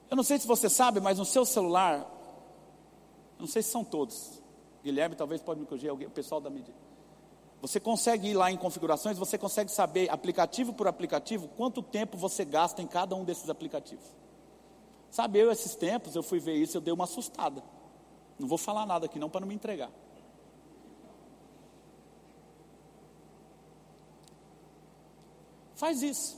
[0.10, 2.06] Eu não sei se você sabe, mas no seu celular,
[3.40, 4.44] não sei se são todos.
[4.84, 6.76] Guilherme talvez pode me corrigir, o pessoal da mídia.
[7.64, 12.44] Você consegue ir lá em configurações, você consegue saber, aplicativo por aplicativo, quanto tempo você
[12.44, 14.04] gasta em cada um desses aplicativos.
[15.10, 17.64] Sabe, eu esses tempos, eu fui ver isso, eu dei uma assustada.
[18.38, 19.90] Não vou falar nada aqui não para não me entregar.
[25.76, 26.38] Faz isso.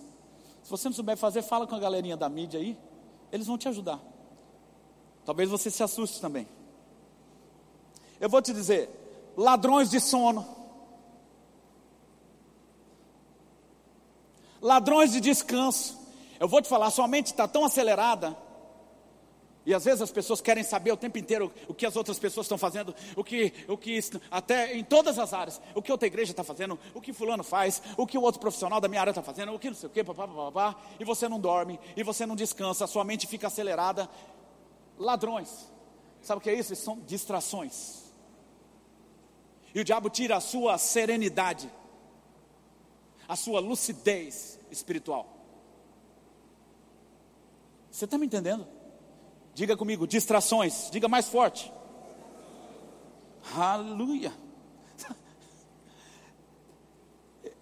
[0.62, 2.78] Se você não souber fazer, fala com a galerinha da mídia aí,
[3.32, 4.00] eles vão te ajudar.
[5.26, 6.48] Talvez você se assuste também.
[8.20, 8.92] Eu vou te dizer,
[9.36, 10.55] ladrões de sono,
[14.66, 15.96] ladrões de descanso.
[16.40, 18.36] Eu vou te falar, sua mente está tão acelerada.
[19.64, 22.46] E às vezes as pessoas querem saber o tempo inteiro o que as outras pessoas
[22.46, 24.00] estão fazendo, o que, o que
[24.30, 27.82] até em todas as áreas, o que outra igreja está fazendo, o que fulano faz,
[27.96, 29.92] o que o outro profissional da minha área está fazendo, o que não sei o
[29.92, 33.48] que, papá, papá, e você não dorme, e você não descansa, a sua mente fica
[33.48, 34.10] acelerada.
[35.00, 35.72] Ladrões,
[36.22, 36.76] sabe o que é isso?
[36.76, 38.04] São distrações.
[39.74, 41.72] E o diabo tira a sua serenidade,
[43.28, 45.36] a sua lucidez espiritual.
[47.90, 48.68] Você está me entendendo?
[49.54, 50.90] Diga comigo, distrações.
[50.92, 51.72] Diga mais forte.
[53.56, 54.34] Aleluia.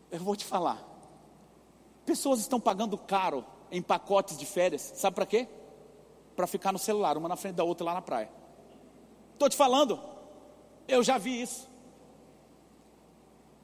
[0.09, 0.81] Eu vou te falar.
[2.05, 4.81] Pessoas estão pagando caro em pacotes de férias.
[4.95, 5.47] Sabe para quê?
[6.35, 8.31] Para ficar no celular, uma na frente da outra lá na praia.
[9.33, 9.99] Estou te falando.
[10.87, 11.69] Eu já vi isso.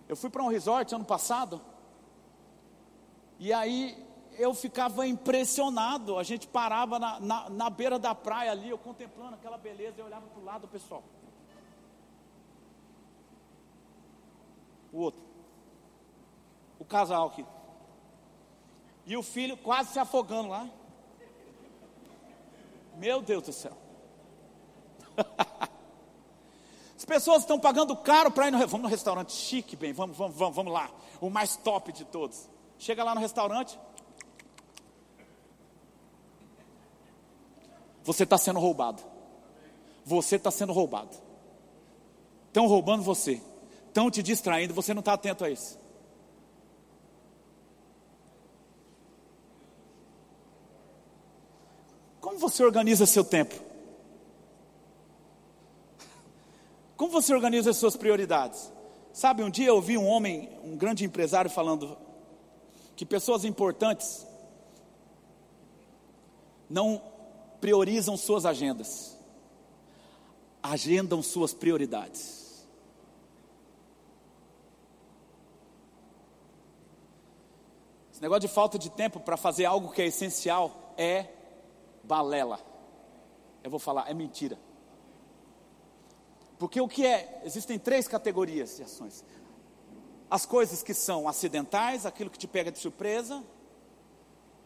[0.08, 1.62] Eu fui para um resort ano passado.
[3.40, 4.06] E aí
[4.38, 6.20] eu ficava impressionado.
[6.20, 10.06] A gente parava na, na, na beira da praia ali, eu contemplando aquela beleza, eu
[10.06, 11.04] olhava para o lado, pessoal.
[14.92, 15.22] O outro.
[16.78, 17.46] O casal aqui.
[19.06, 20.70] E o filho quase se afogando lá.
[22.98, 23.78] Meu Deus do céu.
[26.98, 28.58] As pessoas estão pagando caro para ir no.
[28.60, 30.92] Vamos no restaurante chique, bem, vamos, vamos, vamos, vamos lá.
[31.22, 32.50] O mais top de todos.
[32.80, 33.78] Chega lá no restaurante.
[38.04, 39.04] Você está sendo roubado.
[40.06, 41.16] Você está sendo roubado.
[42.48, 43.42] Estão roubando você.
[43.88, 44.74] Estão te distraindo.
[44.74, 45.78] Você não está atento a isso.
[52.22, 53.56] Como você organiza seu tempo?
[56.96, 58.72] Como você organiza as suas prioridades?
[59.12, 61.98] Sabe, um dia eu ouvi um homem, um grande empresário, falando:
[63.00, 64.28] que pessoas importantes
[66.70, 67.02] não
[67.62, 69.18] priorizam suas agendas,
[70.62, 72.68] agendam suas prioridades.
[78.12, 81.26] Esse negócio de falta de tempo para fazer algo que é essencial é
[82.04, 82.60] balela.
[83.64, 84.60] Eu vou falar, é mentira.
[86.58, 87.44] Porque o que é?
[87.46, 89.24] Existem três categorias de ações:
[90.30, 93.44] as coisas que são acidentais, aquilo que te pega de surpresa,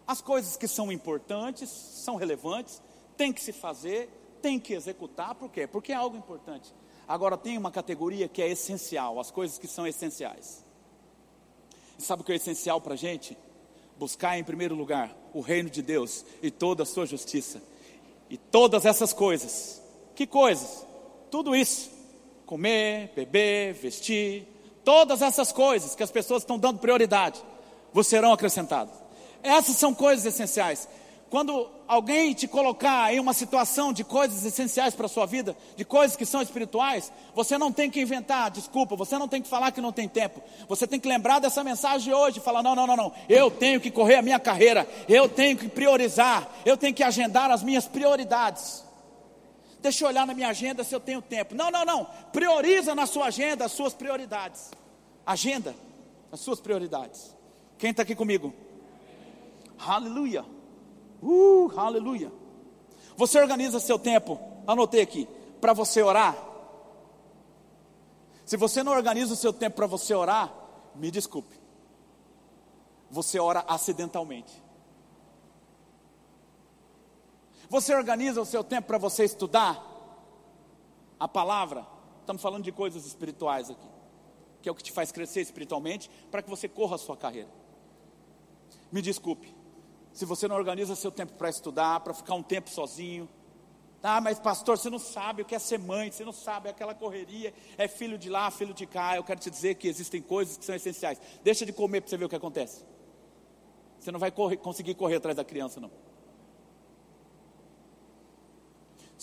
[0.05, 2.81] as coisas que são importantes, são relevantes,
[3.15, 4.09] tem que se fazer,
[4.41, 5.65] tem que executar, por quê?
[5.65, 6.73] Porque é algo importante.
[7.07, 10.65] Agora tem uma categoria que é essencial, as coisas que são essenciais.
[11.97, 13.37] E sabe o que é essencial para a gente?
[13.97, 17.61] Buscar em primeiro lugar o reino de Deus e toda a sua justiça.
[18.29, 19.81] E todas essas coisas.
[20.15, 20.85] Que coisas?
[21.29, 21.91] Tudo isso.
[22.45, 24.47] Comer, beber, vestir,
[24.83, 27.41] Todas essas coisas que as pessoas estão dando prioridade,
[27.93, 28.93] vos serão acrescentadas.
[29.41, 30.87] Essas são coisas essenciais.
[31.29, 35.83] Quando alguém te colocar em uma situação de coisas essenciais para a sua vida, de
[35.83, 39.71] coisas que são espirituais, você não tem que inventar desculpa, você não tem que falar
[39.71, 40.43] que não tem tempo.
[40.69, 43.81] Você tem que lembrar dessa mensagem hoje e falar: não, não, não, não, eu tenho
[43.81, 47.87] que correr a minha carreira, eu tenho que priorizar, eu tenho que agendar as minhas
[47.87, 48.83] prioridades
[49.83, 51.53] deixa eu olhar na minha agenda se eu tenho tempo.
[51.53, 52.05] Não, não, não.
[52.31, 54.71] Prioriza na sua agenda as suas prioridades.
[55.25, 55.75] Agenda
[56.31, 57.35] as suas prioridades.
[57.77, 58.53] Quem está aqui comigo?
[59.77, 60.45] Aleluia.
[61.21, 62.31] Uh, aleluia.
[63.15, 65.27] Você organiza seu tempo, anotei aqui,
[65.61, 66.35] para você orar.
[68.45, 70.51] Se você não organiza o seu tempo para você orar,
[70.95, 71.59] me desculpe.
[73.11, 74.62] Você ora acidentalmente.
[77.73, 79.83] Você organiza o seu tempo para você estudar
[81.19, 81.87] a palavra?
[82.19, 83.87] Estamos falando de coisas espirituais aqui,
[84.61, 87.49] que é o que te faz crescer espiritualmente, para que você corra a sua carreira.
[88.91, 89.55] Me desculpe,
[90.11, 93.27] se você não organiza seu tempo para estudar, para ficar um tempo sozinho.
[94.03, 96.93] Ah, mas pastor, você não sabe o que é ser mãe, você não sabe aquela
[96.93, 99.15] correria, é filho de lá, filho de cá.
[99.15, 101.19] Eu quero te dizer que existem coisas que são essenciais.
[101.43, 102.85] Deixa de comer para você ver o que acontece.
[103.99, 106.12] Você não vai correr, conseguir correr atrás da criança, não.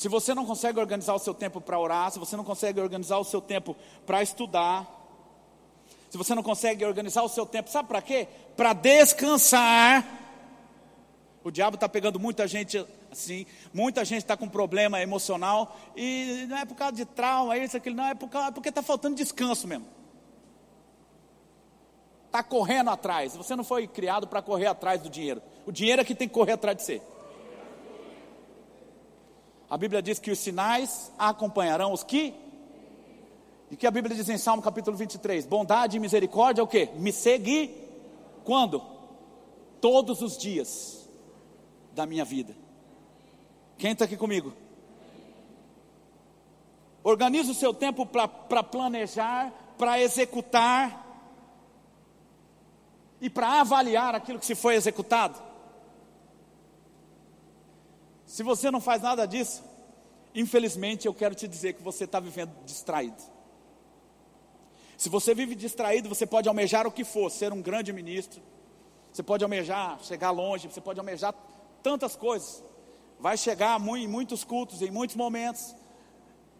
[0.01, 3.19] Se você não consegue organizar o seu tempo para orar, se você não consegue organizar
[3.19, 4.89] o seu tempo para estudar,
[6.09, 8.27] se você não consegue organizar o seu tempo, sabe para quê?
[8.57, 10.03] Para descansar.
[11.45, 12.83] O diabo está pegando muita gente
[13.13, 17.65] assim, muita gente está com problema emocional e não é por causa de trauma, é
[17.65, 19.85] isso, aquilo, não, é, por causa, é porque está faltando descanso mesmo.
[22.25, 23.37] Está correndo atrás.
[23.37, 25.43] Você não foi criado para correr atrás do dinheiro.
[25.67, 27.03] O dinheiro é que tem que correr atrás de você.
[29.70, 32.35] A Bíblia diz que os sinais acompanharão os que
[33.70, 36.87] e que a Bíblia diz em Salmo capítulo 23: bondade e misericórdia é o que?
[36.96, 37.72] Me segue
[38.44, 38.83] quando?
[39.80, 41.09] Todos os dias
[41.92, 42.56] da minha vida.
[43.78, 44.52] Quem está aqui comigo?
[47.04, 51.06] Organize o seu tempo para planejar, para executar
[53.20, 55.50] e para avaliar aquilo que se foi executado.
[58.31, 59.61] Se você não faz nada disso,
[60.33, 63.21] infelizmente eu quero te dizer que você está vivendo distraído.
[64.97, 68.40] Se você vive distraído, você pode almejar o que for, ser um grande ministro,
[69.12, 71.35] você pode almejar chegar longe, você pode almejar
[71.83, 72.62] tantas coisas.
[73.19, 75.75] Vai chegar em muitos cultos, em muitos momentos,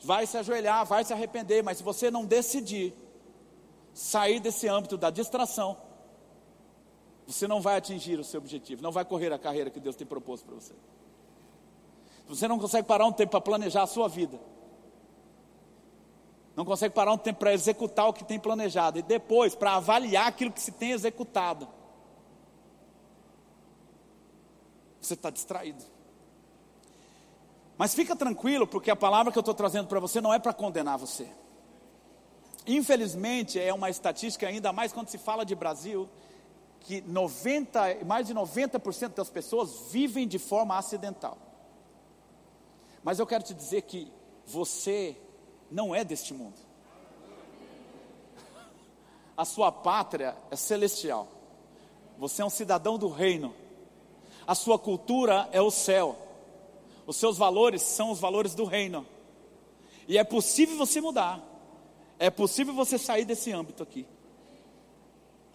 [0.03, 2.93] vai se ajoelhar, vai se arrepender, mas se você não decidir
[3.95, 5.77] sair desse âmbito da distração,
[7.29, 10.05] você não vai atingir o seu objetivo, não vai correr a carreira que Deus tem
[10.05, 10.75] proposto para você.
[12.31, 14.39] Você não consegue parar um tempo para planejar a sua vida,
[16.55, 20.29] não consegue parar um tempo para executar o que tem planejado e depois para avaliar
[20.29, 21.67] aquilo que se tem executado.
[25.01, 25.83] Você está distraído.
[27.77, 30.53] Mas fica tranquilo, porque a palavra que eu estou trazendo para você não é para
[30.53, 31.27] condenar você.
[32.65, 36.09] Infelizmente, é uma estatística, ainda mais quando se fala de Brasil,
[36.79, 41.50] que 90, mais de 90% das pessoas vivem de forma acidental.
[43.03, 44.11] Mas eu quero te dizer que
[44.47, 45.17] você
[45.71, 46.59] não é deste mundo.
[49.37, 51.29] A sua pátria é celestial.
[52.19, 53.55] Você é um cidadão do reino.
[54.47, 56.17] A sua cultura é o céu.
[57.07, 59.07] Os seus valores são os valores do reino.
[60.07, 61.41] E é possível você mudar.
[62.19, 64.07] É possível você sair desse âmbito aqui.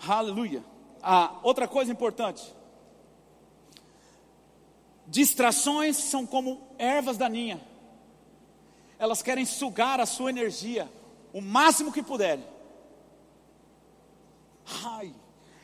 [0.07, 0.63] Aleluia.
[1.03, 2.43] Ah, outra coisa importante.
[5.07, 7.59] Distrações são como ervas daninhas
[8.97, 10.89] elas querem sugar a sua energia
[11.33, 12.45] o máximo que puderem.
[14.83, 15.13] Ai.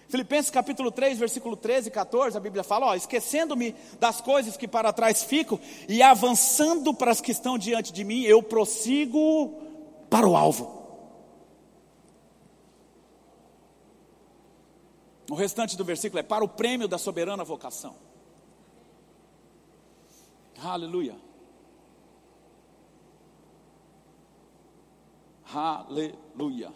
[0.09, 4.91] Filipenses capítulo 3, versículo 13 e 14, a Bíblia fala: esquecendo-me das coisas que para
[4.91, 9.61] trás ficam e avançando para as que estão diante de mim, eu prossigo
[10.09, 10.81] para o alvo.
[15.29, 17.95] O restante do versículo é para o prêmio da soberana vocação.
[20.63, 21.15] Aleluia.
[25.53, 26.71] Aleluia.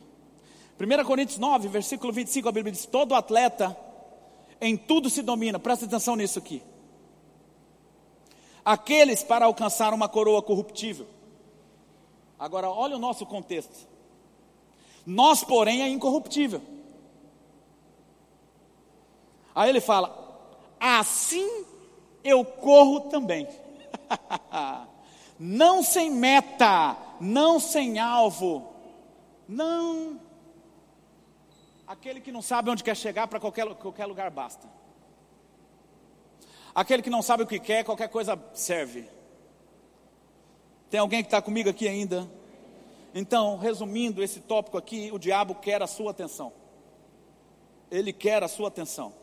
[0.79, 3.77] 1 Coríntios 9, versículo 25, a Bíblia diz: Todo atleta
[4.59, 6.63] em tudo se domina, presta atenção nisso aqui.
[8.63, 11.07] Aqueles para alcançar uma coroa corruptível.
[12.39, 13.87] Agora, olha o nosso contexto.
[15.05, 16.61] Nós, porém, é incorruptível.
[19.53, 21.65] Aí ele fala: Assim
[22.23, 23.47] eu corro também.
[25.37, 28.73] Não sem meta, não sem alvo,
[29.47, 30.19] não.
[31.85, 34.67] Aquele que não sabe onde quer chegar, para qualquer, qualquer lugar basta.
[36.73, 39.09] Aquele que não sabe o que quer, qualquer coisa serve.
[40.89, 42.29] Tem alguém que está comigo aqui ainda?
[43.13, 46.51] Então, resumindo esse tópico aqui, o diabo quer a sua atenção.
[47.91, 49.13] Ele quer a sua atenção.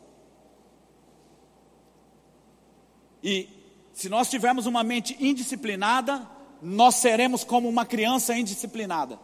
[3.21, 3.62] E
[3.93, 6.27] se nós tivermos uma mente indisciplinada,
[6.61, 9.19] nós seremos como uma criança indisciplinada.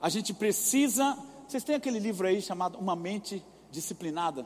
[0.00, 1.16] A gente precisa.
[1.46, 4.44] Vocês têm aquele livro aí chamado Uma Mente Disciplinada?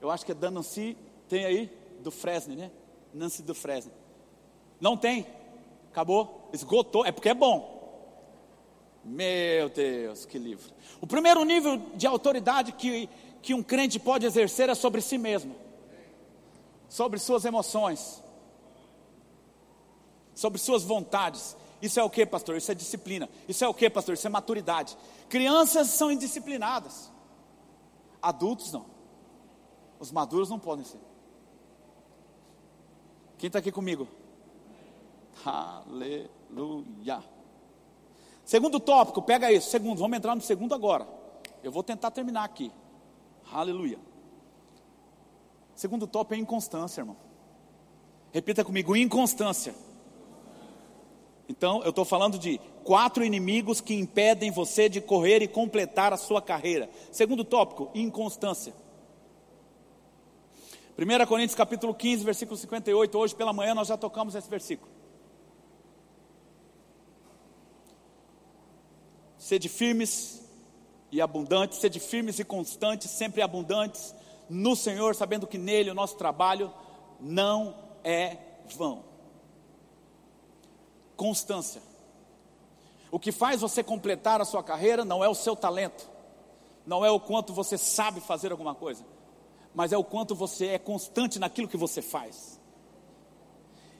[0.00, 0.96] Eu acho que é da Nancy,
[1.28, 1.70] tem aí,
[2.00, 2.70] do Fresne, né?
[3.12, 3.92] Nancy do Fresne.
[4.80, 5.26] Não tem?
[5.92, 6.50] Acabou?
[6.52, 7.06] Esgotou?
[7.06, 7.72] É porque é bom.
[9.04, 10.72] Meu Deus, que livro.
[11.00, 13.08] O primeiro nível de autoridade que,
[13.40, 15.54] que um crente pode exercer é sobre si mesmo,
[16.88, 18.24] sobre suas emoções
[20.34, 21.56] sobre suas vontades.
[21.80, 22.56] Isso é o que, pastor?
[22.56, 23.28] Isso é disciplina.
[23.48, 24.14] Isso é o que, pastor?
[24.14, 24.96] Isso é maturidade.
[25.28, 27.10] Crianças são indisciplinadas.
[28.20, 28.86] Adultos não.
[29.98, 31.00] Os maduros não podem ser.
[33.38, 34.08] Quem está aqui comigo?
[35.44, 37.22] Aleluia.
[38.44, 39.70] Segundo tópico, pega isso.
[39.70, 41.06] Segundo, vamos entrar no segundo agora.
[41.62, 42.72] Eu vou tentar terminar aqui.
[43.52, 43.98] Aleluia.
[45.74, 47.16] Segundo tópico é inconstância, irmão.
[48.32, 49.74] Repita comigo: inconstância.
[51.48, 56.16] Então, eu estou falando de quatro inimigos que impedem você de correr e completar a
[56.16, 56.88] sua carreira.
[57.12, 58.74] Segundo tópico, inconstância.
[60.96, 63.18] 1 Coríntios capítulo 15, versículo 58.
[63.18, 64.90] Hoje pela manhã nós já tocamos esse versículo.
[69.36, 70.42] Sede firmes
[71.12, 74.14] e abundantes, sede firmes e constantes, sempre abundantes
[74.48, 76.72] no Senhor, sabendo que nele o nosso trabalho
[77.20, 78.36] não é
[78.76, 79.04] vão.
[81.16, 81.82] Constância.
[83.10, 86.10] O que faz você completar a sua carreira não é o seu talento,
[86.84, 89.04] não é o quanto você sabe fazer alguma coisa,
[89.74, 92.60] mas é o quanto você é constante naquilo que você faz.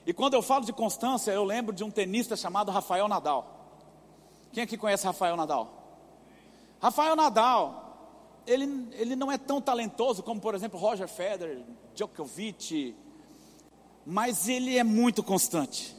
[0.05, 3.55] E quando eu falo de constância, eu lembro de um tenista chamado Rafael Nadal.
[4.51, 5.71] Quem aqui conhece Rafael Nadal?
[6.79, 7.84] Rafael Nadal,
[8.47, 12.95] ele, ele não é tão talentoso como, por exemplo, Roger Federer, Djokovic,
[14.05, 15.95] mas ele é muito constante.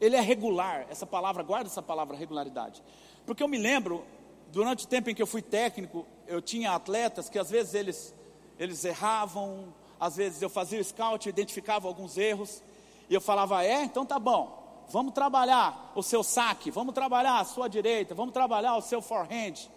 [0.00, 2.82] Ele é regular, essa palavra, guarda essa palavra regularidade.
[3.26, 4.04] Porque eu me lembro,
[4.50, 8.14] durante o tempo em que eu fui técnico, eu tinha atletas que às vezes eles,
[8.58, 12.62] eles erravam, às vezes eu fazia o scout, identificava alguns erros,
[13.10, 17.44] e eu falava, é, então tá bom, vamos trabalhar o seu saque, vamos trabalhar a
[17.44, 19.68] sua direita, vamos trabalhar o seu forehand.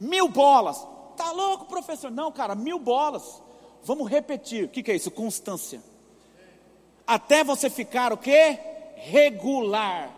[0.00, 0.84] Mil bolas.
[1.16, 2.10] Tá louco, professor?
[2.10, 3.42] Não, cara, mil bolas.
[3.84, 4.64] Vamos repetir.
[4.64, 5.10] O que, que é isso?
[5.10, 5.82] Constância.
[7.06, 8.58] Até você ficar o quê?
[9.00, 10.14] regular.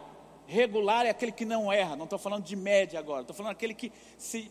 [0.47, 3.75] Regular é aquele que não erra, não estou falando de média agora, estou falando aquele
[3.75, 4.51] que se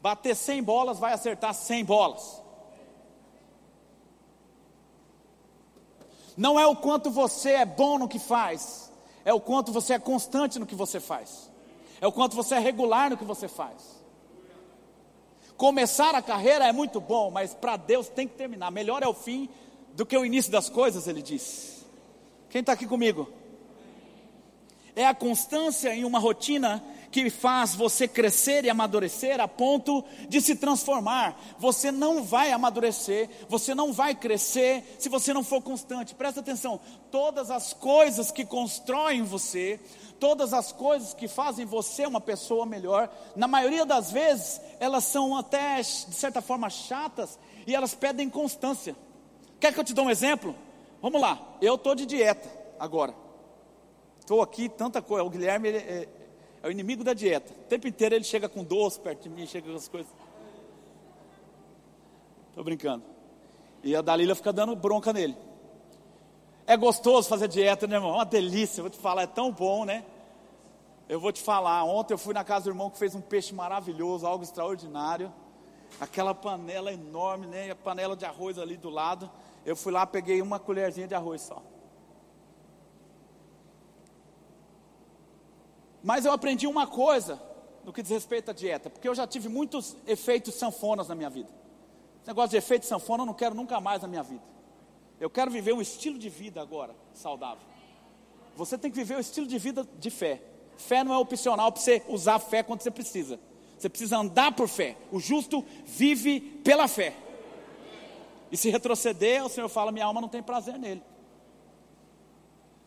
[0.00, 2.42] bater 100 bolas vai acertar 100 bolas.
[6.36, 8.90] Não é o quanto você é bom no que faz,
[9.24, 11.50] é o quanto você é constante no que você faz,
[12.00, 14.01] é o quanto você é regular no que você faz.
[15.62, 18.72] Começar a carreira é muito bom, mas para Deus tem que terminar.
[18.72, 19.48] Melhor é o fim
[19.94, 21.86] do que o início das coisas, ele diz.
[22.50, 23.30] Quem está aqui comigo?
[24.96, 26.82] É a constância em uma rotina
[27.12, 31.38] que faz você crescer e amadurecer a ponto de se transformar.
[31.58, 36.14] Você não vai amadurecer, você não vai crescer se você não for constante.
[36.14, 39.78] Presta atenção: todas as coisas que constroem você,
[40.18, 45.36] todas as coisas que fazem você uma pessoa melhor, na maioria das vezes, elas são
[45.36, 48.96] até de certa forma chatas e elas pedem constância.
[49.60, 50.56] Quer que eu te dê um exemplo?
[51.02, 52.48] Vamos lá, eu estou de dieta
[52.80, 53.14] agora.
[54.18, 55.24] Estou aqui, tanta coisa.
[55.24, 56.08] O Guilherme é,
[56.62, 57.52] é, o inimigo da dieta.
[57.52, 60.12] O tempo inteiro ele chega com doce perto de mim, chega com as coisas.
[62.50, 63.02] Estou brincando.
[63.82, 65.36] E a Dalila fica dando bronca nele.
[66.66, 68.12] É gostoso fazer dieta, né, irmão?
[68.12, 70.04] É uma delícia, vou te falar, é tão bom, né?
[71.08, 73.52] Eu vou te falar, ontem eu fui na casa do irmão que fez um peixe
[73.52, 75.32] maravilhoso, algo extraordinário.
[76.00, 77.70] Aquela panela enorme, né?
[77.70, 79.30] A panela de arroz ali do lado.
[79.66, 81.60] Eu fui lá, peguei uma colherzinha de arroz só.
[86.02, 87.40] Mas eu aprendi uma coisa
[87.84, 91.30] no que diz respeito à dieta, porque eu já tive muitos efeitos sanfonas na minha
[91.30, 91.48] vida.
[92.20, 94.42] Esse negócio de efeito sanfona eu não quero nunca mais na minha vida.
[95.20, 97.64] Eu quero viver um estilo de vida agora saudável.
[98.56, 100.42] Você tem que viver o um estilo de vida de fé.
[100.76, 103.38] Fé não é opcional para você usar fé quando você precisa.
[103.78, 104.96] Você precisa andar por fé.
[105.10, 107.14] O justo vive pela fé.
[108.50, 111.02] E se retroceder, o Senhor fala: minha alma não tem prazer nele.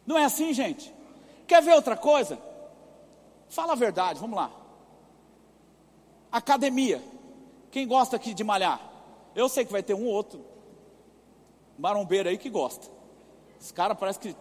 [0.05, 0.93] Não é assim, gente?
[1.47, 2.39] Quer ver outra coisa?
[3.49, 4.51] Fala a verdade, vamos lá.
[6.31, 7.01] Academia.
[7.71, 8.79] Quem gosta aqui de malhar?
[9.35, 10.45] Eu sei que vai ter um ou outro
[11.77, 12.87] marombeiro aí que gosta.
[13.59, 14.35] Esse cara parece que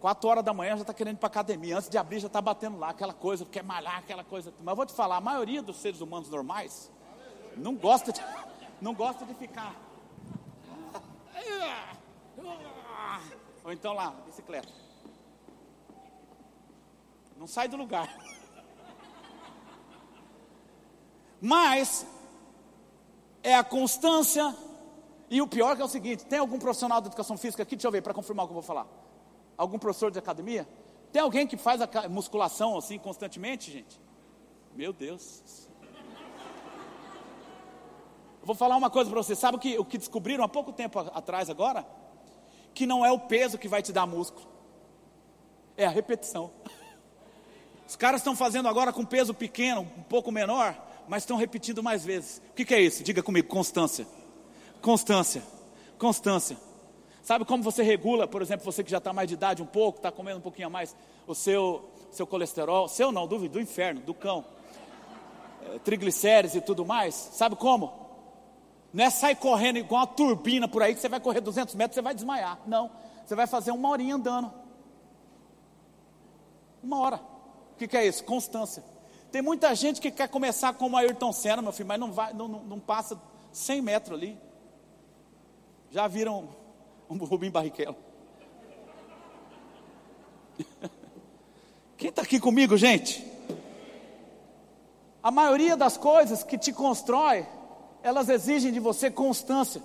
[0.00, 1.76] quatro horas da manhã já está querendo ir para academia.
[1.76, 4.52] Antes de abrir já está batendo lá aquela coisa, quer malhar aquela coisa.
[4.58, 6.90] Mas eu vou te falar, a maioria dos seres humanos normais
[7.56, 8.20] não gosta de,
[8.80, 9.74] não gosta de ficar.
[13.64, 14.68] Ou então lá, bicicleta.
[17.42, 18.08] Não sai do lugar.
[21.40, 22.06] Mas
[23.42, 24.56] é a constância
[25.28, 27.74] e o pior que é o seguinte: tem algum profissional de educação física aqui?
[27.74, 28.86] Deixa eu ver para confirmar o que eu vou falar.
[29.56, 30.68] Algum professor de academia?
[31.10, 34.00] Tem alguém que faz a musculação assim constantemente, gente?
[34.72, 35.68] Meu Deus.
[38.40, 39.34] Eu vou falar uma coisa para você.
[39.34, 41.84] Sabe o que, o que descobriram há pouco tempo atrás agora?
[42.72, 44.46] Que não é o peso que vai te dar músculo,
[45.76, 46.52] é a repetição.
[47.92, 50.74] Os caras estão fazendo agora com peso pequeno, um pouco menor,
[51.06, 52.40] mas estão repetindo mais vezes.
[52.50, 53.04] O que, que é isso?
[53.04, 54.06] Diga comigo: constância.
[54.80, 55.42] Constância.
[55.98, 56.56] Constância.
[57.22, 59.98] Sabe como você regula, por exemplo, você que já está mais de idade um pouco,
[59.98, 64.00] está comendo um pouquinho a mais, o seu, seu colesterol, seu não, do, do inferno,
[64.00, 64.42] do cão,
[65.66, 67.14] é, triglicérides e tudo mais?
[67.14, 67.92] Sabe como?
[68.90, 71.96] Não é sair correndo igual uma turbina por aí, que você vai correr 200 metros,
[71.96, 72.58] você vai desmaiar.
[72.66, 72.90] Não,
[73.22, 74.50] você vai fazer uma horinha andando.
[76.82, 77.31] Uma hora.
[77.72, 78.24] O que, que é isso?
[78.24, 78.82] Constância.
[79.30, 82.46] Tem muita gente que quer começar como Ayrton Senna, meu filho, mas não, vai, não,
[82.48, 83.20] não, não passa
[83.52, 84.38] 100 metros ali.
[85.90, 86.48] Já viram
[87.08, 87.96] um Rubim Barrichello?
[91.96, 93.24] Quem está aqui comigo, gente?
[95.22, 97.46] A maioria das coisas que te constrói,
[98.02, 99.80] elas exigem de você constância.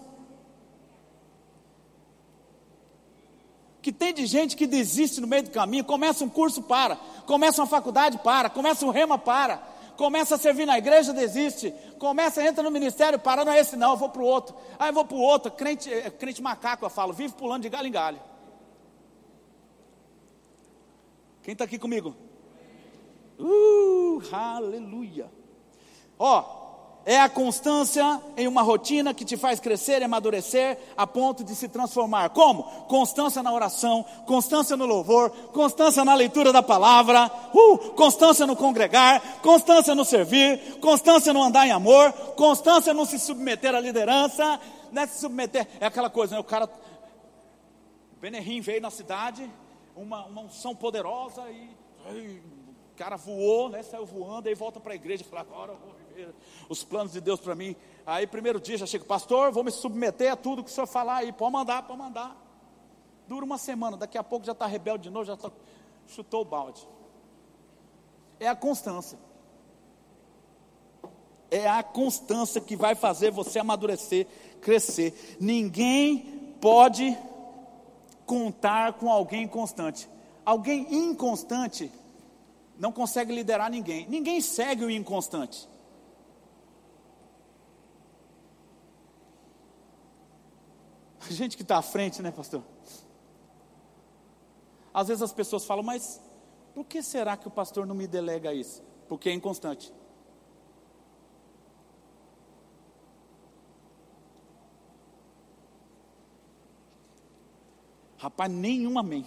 [3.88, 7.61] Que tem de gente que desiste no meio do caminho, começa um curso para, começa
[7.61, 9.59] uma faculdade para, começa um rema para,
[9.95, 13.91] começa a servir na igreja, desiste, começa, entra no ministério, para, não é esse não,
[13.91, 16.83] eu vou para o outro, aí eu vou para o outro, crente, é, crente macaco
[16.83, 18.19] eu falo, vive pulando de galho em galho.
[21.41, 22.13] Quem está aqui comigo?
[23.39, 25.31] Uh, aleluia.
[26.19, 26.57] Ó,
[27.08, 31.55] é a constância em uma rotina que te faz crescer e amadurecer a ponto de
[31.55, 32.32] se transformar.
[32.32, 32.64] Como?
[32.84, 39.39] Constância na oração, constância no louvor, constância na leitura da palavra, uh, constância no congregar,
[39.41, 44.60] constância no servir, constância no andar em amor, constância no se submeter à liderança,
[44.91, 46.41] não é se submeter, é aquela coisa, né?
[46.41, 46.70] O cara,
[48.20, 49.49] Benerim veio na cidade,
[49.95, 51.70] uma, uma unção poderosa e,
[52.12, 52.41] e
[52.91, 53.82] o cara voou, né?
[53.82, 55.97] Saiu voando, aí volta para a igreja e fala, agora eu vou
[56.70, 57.76] os planos de Deus para mim.
[58.05, 61.18] Aí, primeiro dia, já chego, pastor, vou me submeter a tudo que o senhor falar
[61.18, 62.36] aí, pode mandar, pode mandar.
[63.28, 65.51] Dura uma semana, daqui a pouco já está rebelde de novo, já tá,
[66.07, 66.88] chutou o balde.
[68.39, 69.18] É a constância.
[71.49, 74.28] É a constância que vai fazer você amadurecer,
[74.61, 75.38] crescer.
[75.39, 77.18] Ninguém pode
[78.26, 80.09] contar com alguém constante.
[80.45, 81.91] Alguém inconstante
[82.78, 84.07] não consegue liderar ninguém.
[84.07, 85.68] Ninguém segue o inconstante.
[91.30, 92.63] Gente que está à frente, né, pastor?
[94.93, 96.21] Às vezes as pessoas falam, mas
[96.73, 98.82] por que será que o pastor não me delega isso?
[99.07, 99.93] Porque é inconstante.
[108.17, 109.25] Rapaz, nenhum amém.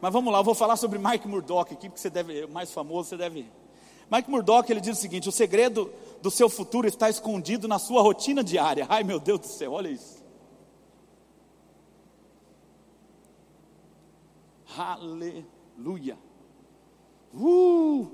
[0.00, 3.10] Mas vamos lá, eu vou falar sobre Mike Murdock aqui, porque você deve, mais famoso,
[3.10, 3.50] você deve.
[4.10, 8.02] Mike Murdock, ele diz o seguinte: o segredo do seu futuro está escondido na sua
[8.02, 8.86] rotina diária.
[8.88, 10.19] Ai, meu Deus do céu, olha isso.
[14.76, 16.18] Aleluia.
[17.34, 18.06] Uh!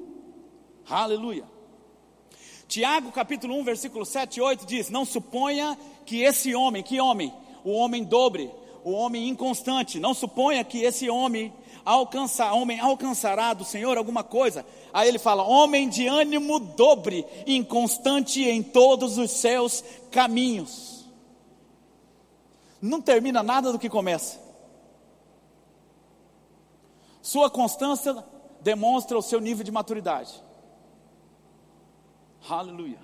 [0.88, 1.44] Aleluia.
[2.68, 7.32] Tiago capítulo 1, versículo 7 e 8 diz: Não suponha que esse homem, que homem?
[7.64, 8.50] O homem dobre,
[8.84, 11.52] o homem inconstante, não suponha que esse homem
[11.84, 14.64] alcança, homem alcançará do Senhor alguma coisa.
[14.92, 21.04] Aí ele fala: homem de ânimo dobre, inconstante em todos os seus caminhos.
[22.80, 24.45] Não termina nada do que começa.
[27.26, 28.24] Sua constância
[28.60, 30.40] demonstra o seu nível de maturidade.
[32.48, 33.00] Aleluia.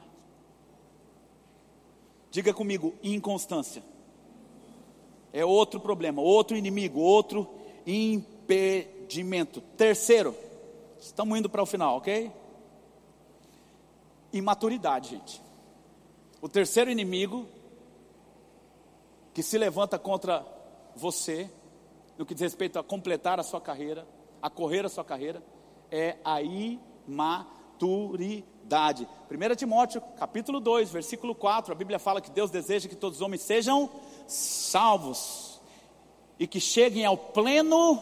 [2.30, 3.82] Diga comigo, inconstância.
[5.32, 7.52] É outro problema, outro inimigo, outro
[7.84, 9.60] impedimento.
[9.76, 10.36] Terceiro,
[11.00, 12.30] estamos indo para o final, ok?
[14.32, 15.42] Imaturidade, gente.
[16.40, 17.48] O terceiro inimigo
[19.34, 20.46] que se levanta contra
[20.94, 21.50] você
[22.18, 24.06] no que diz respeito a completar a sua carreira,
[24.40, 25.42] a correr a sua carreira,
[25.90, 29.08] é a imaturidade.
[29.30, 33.22] 1 Timóteo, capítulo 2, versículo 4, a Bíblia fala que Deus deseja que todos os
[33.22, 33.90] homens sejam
[34.26, 35.60] salvos
[36.38, 38.00] e que cheguem ao pleno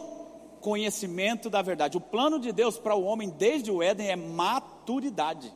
[0.61, 1.97] conhecimento da verdade.
[1.97, 5.51] O plano de Deus para o homem desde o Éden é maturidade,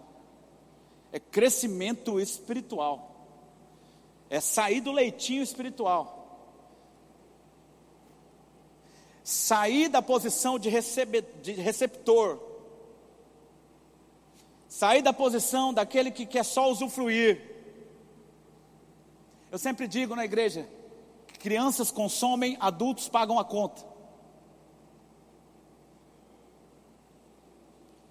[1.12, 3.28] é crescimento espiritual,
[4.30, 6.14] é sair do leitinho espiritual
[9.26, 12.39] sair da posição de, recebe, de receptor,
[14.69, 17.41] sair da posição daquele que quer só usufruir.
[19.51, 20.69] Eu sempre digo na igreja:
[21.39, 23.84] crianças consomem, adultos pagam a conta.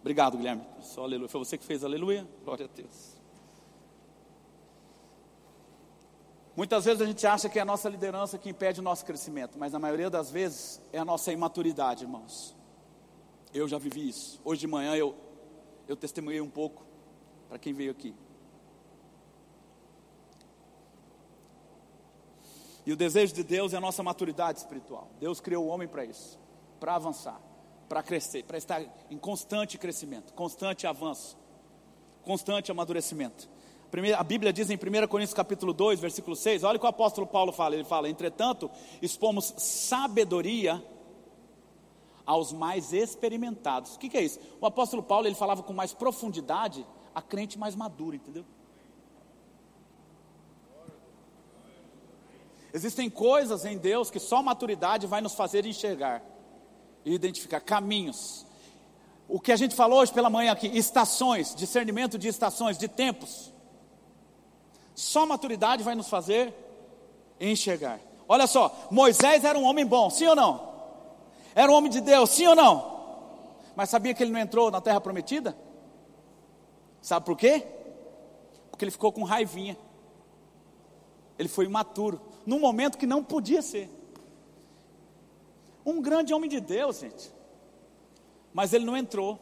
[0.01, 0.67] Obrigado, Guilherme.
[0.83, 1.29] Só aleluia.
[1.29, 2.27] Foi você que fez aleluia?
[2.45, 3.14] Glória a Deus.
[6.57, 9.59] Muitas vezes a gente acha que é a nossa liderança que impede o nosso crescimento,
[9.59, 12.55] mas na maioria das vezes é a nossa imaturidade, irmãos.
[13.53, 14.41] Eu já vivi isso.
[14.45, 15.17] Hoje de manhã eu,
[15.89, 16.85] eu testemunhei um pouco
[17.49, 18.15] para quem veio aqui.
[22.87, 25.09] E o desejo de Deus é a nossa maturidade espiritual.
[25.19, 26.39] Deus criou o homem para isso,
[26.79, 27.41] para avançar,
[27.89, 31.37] para crescer, para estar em constante crescimento, constante avanço,
[32.23, 33.49] constante amadurecimento.
[34.19, 37.27] A Bíblia diz em 1 Coríntios capítulo 2, versículo 6, olha o que o apóstolo
[37.27, 38.69] Paulo fala, ele fala, entretanto,
[39.01, 40.83] expomos sabedoria
[42.27, 43.95] aos mais experimentados.
[43.95, 44.41] O que, que é isso?
[44.61, 46.85] O apóstolo Paulo ele falava com mais profundidade
[47.15, 48.45] a crente mais madura, entendeu?
[52.73, 56.21] Existem coisas em Deus que só maturidade vai nos fazer enxergar
[57.05, 58.45] e identificar caminhos.
[59.29, 63.54] O que a gente falou hoje pela manhã aqui, estações, discernimento de estações, de tempos.
[64.95, 66.55] Só maturidade vai nos fazer
[67.41, 68.01] enxergar.
[68.29, 70.73] Olha só, Moisés era um homem bom, sim ou não?
[71.55, 72.95] Era um homem de Deus, sim ou não?
[73.77, 75.57] Mas sabia que ele não entrou na terra prometida?
[77.01, 77.67] Sabe por quê?
[78.71, 79.77] Porque ele ficou com raivinha.
[81.39, 83.91] Ele foi imaturo, num momento que não podia ser.
[85.85, 87.33] Um grande homem de Deus, gente.
[88.53, 89.39] Mas ele não entrou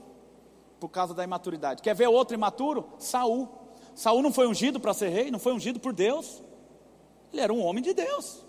[0.80, 1.82] por causa da imaturidade.
[1.82, 2.88] Quer ver outro imaturo?
[2.98, 3.48] Saul.
[3.95, 6.43] Saul não foi ungido para ser rei, não foi ungido por Deus.
[7.32, 8.43] Ele era um homem de Deus.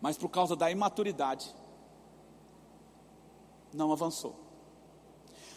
[0.00, 1.54] Mas por causa da imaturidade,
[3.72, 4.36] não avançou.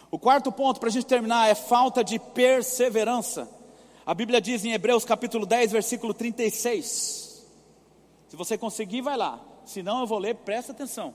[0.09, 3.49] O quarto ponto, para a gente terminar, é falta de perseverança.
[4.05, 7.45] A Bíblia diz em Hebreus capítulo 10, versículo 36.
[8.29, 9.39] Se você conseguir, vai lá.
[9.65, 11.13] Se não, eu vou ler, presta atenção.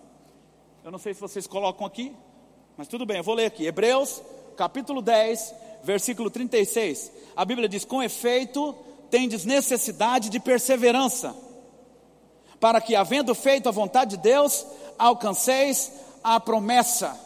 [0.84, 2.14] Eu não sei se vocês colocam aqui,
[2.76, 3.64] mas tudo bem, eu vou ler aqui.
[3.64, 4.22] Hebreus
[4.57, 7.12] capítulo 10, versículo 36.
[7.37, 8.74] A Bíblia diz: Com efeito,
[9.11, 11.35] tendes necessidade de perseverança,
[12.59, 14.66] para que, havendo feito a vontade de Deus,
[14.99, 17.18] alcanceis a promessa.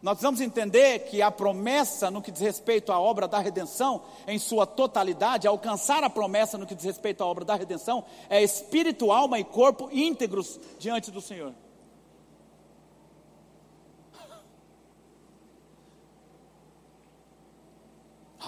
[0.00, 4.38] Nós precisamos entender que a promessa, no que diz respeito à obra da redenção, em
[4.38, 9.10] sua totalidade, alcançar a promessa no que diz respeito à obra da redenção, é espírito,
[9.10, 11.52] alma e corpo íntegros diante do Senhor.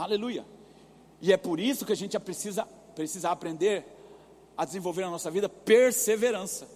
[0.00, 0.46] Aleluia.
[1.20, 3.84] E é por isso que a gente precisa, precisa aprender
[4.56, 6.66] a desenvolver na nossa vida perseverança.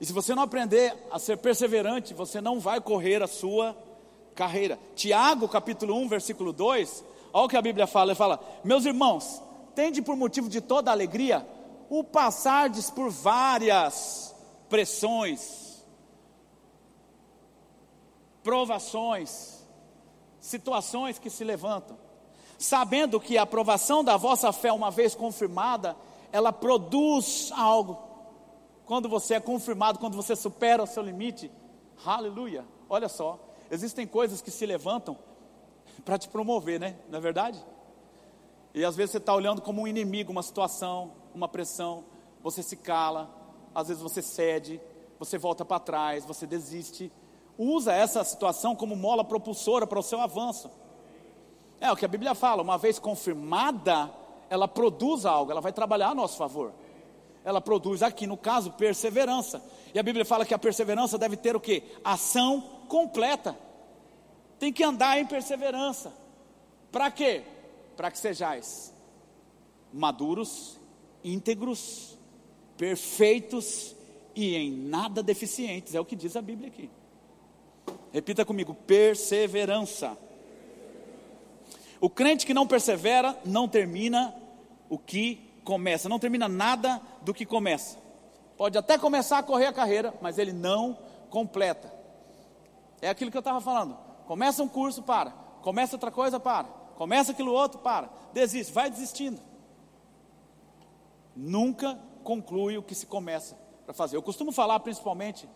[0.00, 3.76] E se você não aprender a ser perseverante, você não vai correr a sua
[4.34, 4.78] carreira.
[4.94, 9.42] Tiago, capítulo 1, versículo 2, olha o que a Bíblia fala: ele fala, meus irmãos,
[9.74, 11.44] tende por motivo de toda alegria
[11.90, 14.32] o passardes por várias
[14.68, 15.84] pressões,
[18.44, 19.57] provações,
[20.40, 21.96] situações que se levantam
[22.58, 25.96] sabendo que a aprovação da vossa fé, uma vez confirmada,
[26.32, 27.96] ela produz algo.
[28.84, 31.50] Quando você é confirmado, quando você supera o seu limite,
[32.04, 32.64] aleluia.
[32.90, 33.38] Olha só,
[33.70, 35.16] existem coisas que se levantam
[36.04, 36.96] para te promover, né?
[37.08, 37.64] Não é verdade?
[38.74, 42.04] E às vezes você está olhando como um inimigo uma situação, uma pressão,
[42.42, 43.30] você se cala,
[43.74, 44.80] às vezes você cede,
[45.18, 47.12] você volta para trás, você desiste.
[47.58, 50.70] Usa essa situação como mola propulsora para o seu avanço.
[51.80, 54.10] É o que a Bíblia fala, uma vez confirmada,
[54.48, 56.72] ela produz algo, ela vai trabalhar a nosso favor.
[57.44, 59.62] Ela produz aqui, no caso, perseverança.
[59.92, 61.82] E a Bíblia fala que a perseverança deve ter o que?
[62.04, 63.58] Ação completa.
[64.58, 66.12] Tem que andar em perseverança.
[66.92, 67.42] Para quê?
[67.96, 68.94] Para que sejais
[69.92, 70.78] maduros,
[71.24, 72.18] íntegros,
[72.76, 73.96] perfeitos
[74.34, 75.94] e em nada deficientes.
[75.94, 76.90] É o que diz a Bíblia aqui.
[78.12, 80.16] Repita comigo: perseverança.
[82.00, 84.34] O crente que não persevera não termina
[84.88, 87.98] o que começa, não termina nada do que começa.
[88.56, 90.98] Pode até começar a correr a carreira, mas ele não
[91.30, 91.92] completa.
[93.00, 93.96] É aquilo que eu estava falando.
[94.26, 95.30] Começa um curso, para.
[95.62, 96.66] Começa outra coisa, para.
[96.96, 98.10] Começa aquilo outro, para.
[98.32, 99.40] Desiste, vai desistindo.
[101.34, 104.16] Nunca conclui o que se começa para fazer.
[104.16, 105.48] Eu costumo falar principalmente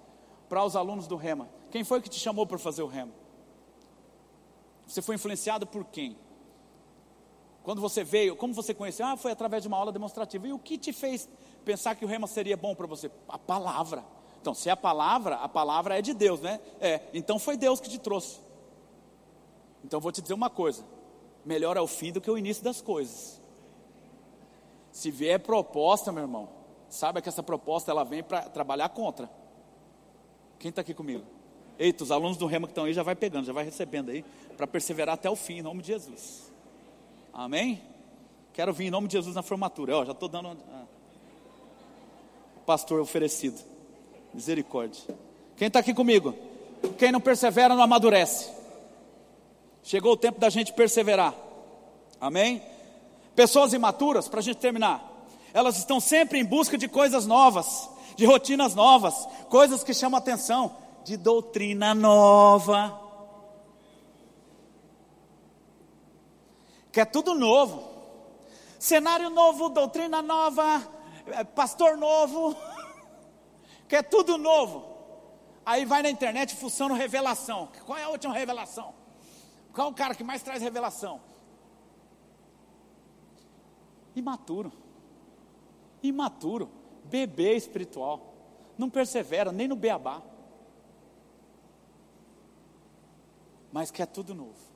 [0.53, 1.49] para os alunos do Rema.
[1.71, 3.11] Quem foi que te chamou para fazer o Rema?
[4.87, 6.15] Você foi influenciado por quem?
[7.63, 9.07] Quando você veio, como você conheceu?
[9.07, 10.47] Ah, foi através de uma aula demonstrativa.
[10.47, 11.27] E o que te fez
[11.65, 13.11] pensar que o rema seria bom para você?
[13.31, 14.05] A palavra.
[14.43, 16.61] Então, se é a palavra, a palavra é de Deus, né?
[16.79, 18.39] É, então foi Deus que te trouxe.
[19.83, 20.85] Então vou te dizer uma coisa:
[21.47, 23.41] melhor é o fim do que o início das coisas.
[24.91, 26.51] Se vier proposta, meu irmão,
[26.91, 29.31] saiba que essa proposta ela vem para trabalhar contra.
[30.63, 31.25] Quem está aqui comigo?
[31.77, 34.25] Eita, os alunos do Rema que estão aí já vai pegando, já vai recebendo aí,
[34.57, 36.53] para perseverar até o fim, em nome de Jesus.
[37.33, 37.83] Amém?
[38.53, 39.97] Quero vir em nome de Jesus na formatura.
[39.97, 40.57] Ó, já estou dando.
[40.73, 40.85] Ah.
[42.65, 43.61] Pastor oferecido.
[44.33, 45.03] Misericórdia.
[45.57, 46.33] Quem está aqui comigo?
[46.97, 48.49] Quem não persevera não amadurece.
[49.83, 51.35] Chegou o tempo da gente perseverar.
[52.21, 52.63] Amém?
[53.35, 58.25] Pessoas imaturas, para a gente terminar, elas estão sempre em busca de coisas novas, de
[58.25, 63.01] rotinas novas, coisas que chamam atenção, de doutrina nova.
[66.93, 67.91] Quer tudo novo.
[68.79, 70.83] Cenário novo, doutrina nova,
[71.27, 72.55] é, pastor novo.
[73.89, 74.93] quer tudo novo.
[75.65, 77.69] Aí vai na internet funciona revelação.
[77.87, 78.93] Qual é a última revelação?
[79.73, 81.21] Qual é o cara que mais traz revelação?
[84.15, 84.73] Imaturo.
[86.03, 86.82] Imaturo.
[87.13, 88.33] Bebê espiritual.
[88.79, 90.23] Não persevera nem no beabá.
[93.71, 94.73] Mas quer tudo novo.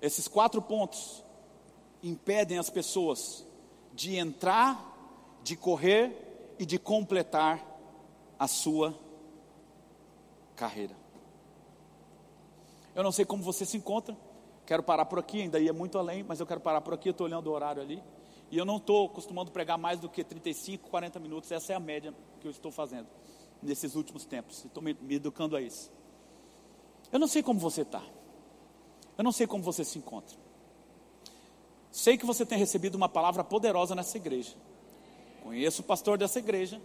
[0.00, 1.24] Esses quatro pontos
[2.00, 3.44] impedem as pessoas
[3.92, 4.96] de entrar,
[5.42, 7.60] de correr e de completar
[8.38, 8.96] a sua
[10.54, 10.94] carreira.
[12.94, 14.16] Eu não sei como você se encontra,
[14.64, 17.12] quero parar por aqui, ainda ia muito além, mas eu quero parar por aqui, eu
[17.12, 18.02] estou olhando o horário ali.
[18.50, 21.80] E eu não estou acostumando pregar mais do que 35, 40 minutos, essa é a
[21.80, 23.06] média que eu estou fazendo
[23.62, 24.64] nesses últimos tempos.
[24.64, 25.92] Estou me, me educando a isso.
[27.12, 28.02] Eu não sei como você está.
[29.16, 30.36] Eu não sei como você se encontra.
[31.90, 34.54] Sei que você tem recebido uma palavra poderosa nessa igreja.
[35.42, 36.80] Conheço o pastor dessa igreja.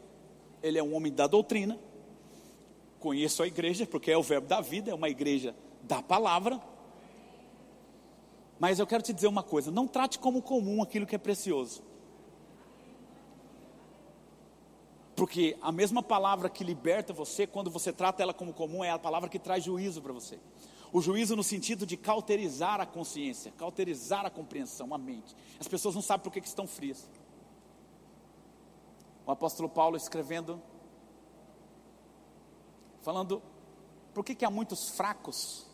[0.62, 1.80] Ele é um homem da doutrina.
[3.00, 6.60] Conheço a igreja, porque é o verbo da vida, é uma igreja da palavra.
[8.60, 11.84] Mas eu quero te dizer uma coisa: não trate como comum aquilo que é precioso.
[15.16, 19.00] Porque a mesma palavra que liberta você, quando você trata ela como comum, é a
[19.00, 20.38] palavra que traz juízo para você.
[20.92, 25.36] O juízo no sentido de cauterizar a consciência, cauterizar a compreensão, a mente.
[25.60, 27.10] As pessoas não sabem por que, estão frias.
[29.26, 30.62] O apóstolo Paulo escrevendo,
[33.02, 33.42] falando,
[34.14, 35.66] por que, que há muitos fracos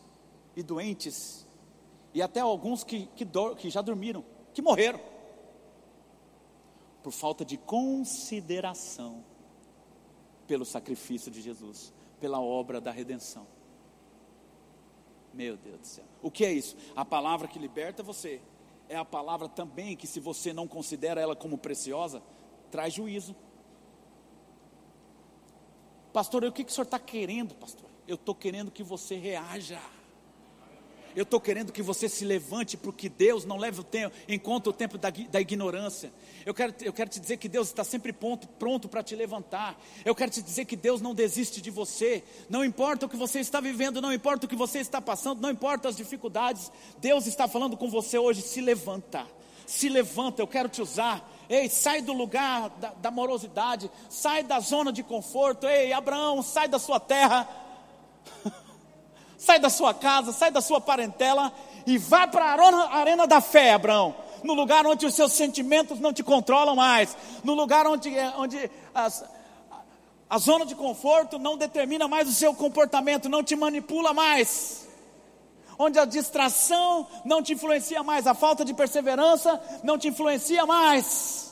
[0.56, 1.46] e doentes,
[2.14, 5.00] e até alguns que, que, do, que já dormiram, que morreram,
[7.02, 9.24] por falta de consideração
[10.48, 13.48] pelo sacrifício de Jesus, pela obra da redenção.
[15.34, 16.06] Meu Deus do céu.
[16.22, 16.76] O que é isso?
[16.96, 18.42] A palavra que liberta você
[18.90, 22.22] é a palavra também que, se você não considera ela como preciosa,
[22.70, 23.34] traz juízo.
[26.12, 27.90] Pastor, o que, que o senhor está querendo, pastor?
[28.06, 29.80] Eu estou querendo que você reaja.
[31.16, 34.70] Eu estou querendo que você se levante, porque Deus não leva o tempo, em conta
[34.70, 36.12] o tempo da, da ignorância.
[36.46, 39.80] Eu quero, eu quero te dizer que Deus está sempre pronto, pronto para te levantar.
[40.06, 42.24] Eu quero te dizer que Deus não desiste de você.
[42.50, 45.50] Não importa o que você está vivendo, não importa o que você está passando, não
[45.50, 46.72] importa as dificuldades.
[47.00, 48.42] Deus está falando com você hoje.
[48.42, 49.26] Se levanta,
[49.66, 50.42] se levanta.
[50.42, 51.30] Eu quero te usar.
[51.50, 55.68] Ei, sai do lugar da, da morosidade, sai da zona de conforto.
[55.68, 57.46] Ei, Abraão, sai da sua terra.
[59.42, 61.52] Sai da sua casa, sai da sua parentela
[61.88, 64.14] e vá para a arena da fé, Abraão.
[64.44, 69.26] No lugar onde os seus sentimentos não te controlam mais, no lugar onde, onde as,
[70.30, 74.88] a zona de conforto não determina mais o seu comportamento, não te manipula mais.
[75.78, 81.52] Onde a distração não te influencia mais, a falta de perseverança não te influencia mais.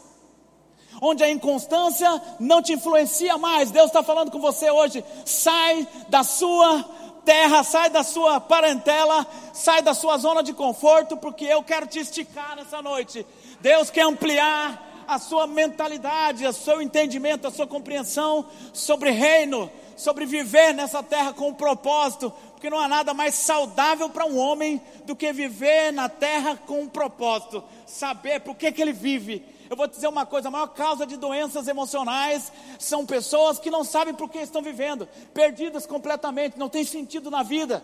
[1.01, 3.71] Onde a inconstância não te influencia mais.
[3.71, 5.03] Deus está falando com você hoje.
[5.25, 6.85] Sai da sua
[7.29, 9.23] terra, sai da sua parentela,
[9.53, 13.23] sai da sua zona de conforto, porque eu quero te esticar nessa noite.
[13.61, 20.25] Deus quer ampliar a sua mentalidade, o seu entendimento, a sua compreensão sobre reino, sobre
[20.25, 24.81] viver nessa terra com um propósito, porque não há nada mais saudável para um homem
[25.05, 29.75] do que viver na terra com um propósito, saber por que, que ele vive eu
[29.77, 33.83] vou te dizer uma coisa: a maior causa de doenças emocionais são pessoas que não
[33.83, 37.83] sabem por que estão vivendo, perdidas completamente, não tem sentido na vida.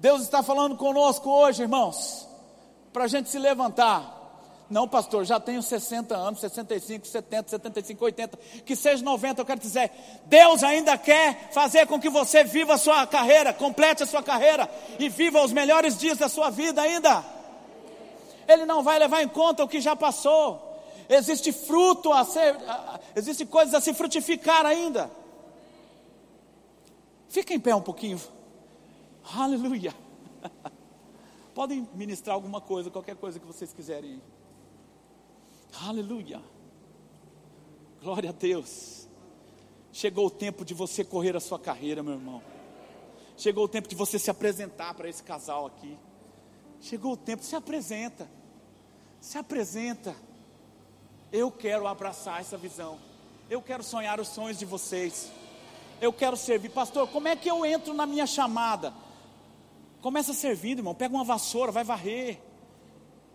[0.00, 2.26] Deus está falando conosco hoje, irmãos,
[2.92, 4.16] para a gente se levantar.
[4.70, 9.58] Não, pastor, já tenho 60 anos, 65, 70, 75, 80, que seja 90, eu quero
[9.58, 9.90] dizer,
[10.26, 14.70] Deus ainda quer fazer com que você viva a sua carreira, complete a sua carreira
[14.98, 17.37] e viva os melhores dias da sua vida ainda.
[18.48, 20.66] Ele não vai levar em conta o que já passou.
[21.06, 22.56] Existe fruto a ser,
[23.14, 25.10] existe coisas a se frutificar ainda.
[27.28, 28.18] Fica em pé um pouquinho.
[29.34, 29.94] Aleluia.
[31.54, 34.22] Podem ministrar alguma coisa, qualquer coisa que vocês quiserem.
[35.82, 36.40] Aleluia.
[38.00, 39.06] Glória a Deus.
[39.92, 42.42] Chegou o tempo de você correr a sua carreira, meu irmão.
[43.36, 45.98] Chegou o tempo de você se apresentar para esse casal aqui.
[46.80, 48.28] Chegou o tempo, se apresenta.
[49.20, 50.14] Se apresenta.
[51.32, 52.98] Eu quero abraçar essa visão.
[53.50, 55.30] Eu quero sonhar os sonhos de vocês.
[56.00, 56.70] Eu quero servir.
[56.70, 58.92] Pastor, como é que eu entro na minha chamada?
[60.00, 60.94] Começa servindo, irmão.
[60.94, 62.38] Pega uma vassoura, vai varrer.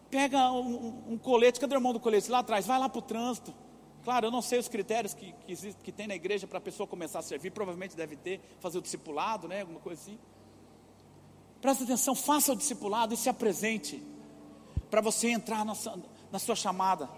[0.09, 1.59] Pega um, um colete.
[1.59, 2.31] Cadê o irmão do colete?
[2.31, 2.65] Lá atrás.
[2.65, 3.53] Vai lá para o trânsito.
[4.03, 6.61] Claro, eu não sei os critérios que, que, existe, que tem na igreja para a
[6.61, 7.51] pessoa começar a servir.
[7.51, 9.61] Provavelmente deve ter, fazer o discipulado, né?
[9.61, 10.19] Alguma coisa assim.
[11.61, 14.03] Presta atenção, faça o discipulado e se apresente
[14.93, 15.97] para você entrar na sua,
[16.31, 17.09] na sua chamada.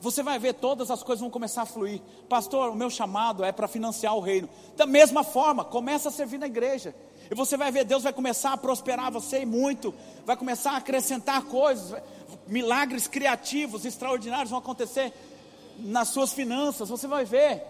[0.00, 2.00] você vai ver todas as coisas vão começar a fluir.
[2.28, 4.48] Pastor, o meu chamado é para financiar o reino.
[4.76, 6.96] Da mesma forma, começa a servir na igreja.
[7.30, 9.94] E você vai ver, Deus vai começar a prosperar você muito,
[10.26, 12.02] vai começar a acrescentar coisas,
[12.48, 15.12] milagres criativos, extraordinários vão acontecer
[15.78, 17.62] nas suas finanças, você vai ver.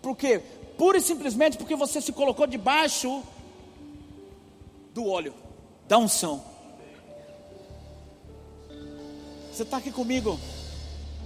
[0.00, 0.40] Por quê?
[0.78, 3.24] Pura e simplesmente porque você se colocou debaixo
[4.94, 5.34] do óleo,
[5.88, 6.57] da unção.
[9.58, 10.38] Você está aqui comigo?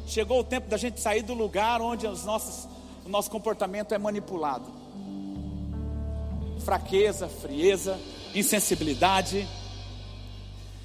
[0.07, 2.67] Chegou o tempo da gente sair do lugar onde os nossos,
[3.05, 4.65] o nosso comportamento é manipulado.
[6.65, 8.01] Fraqueza, frieza,
[8.35, 9.47] insensibilidade.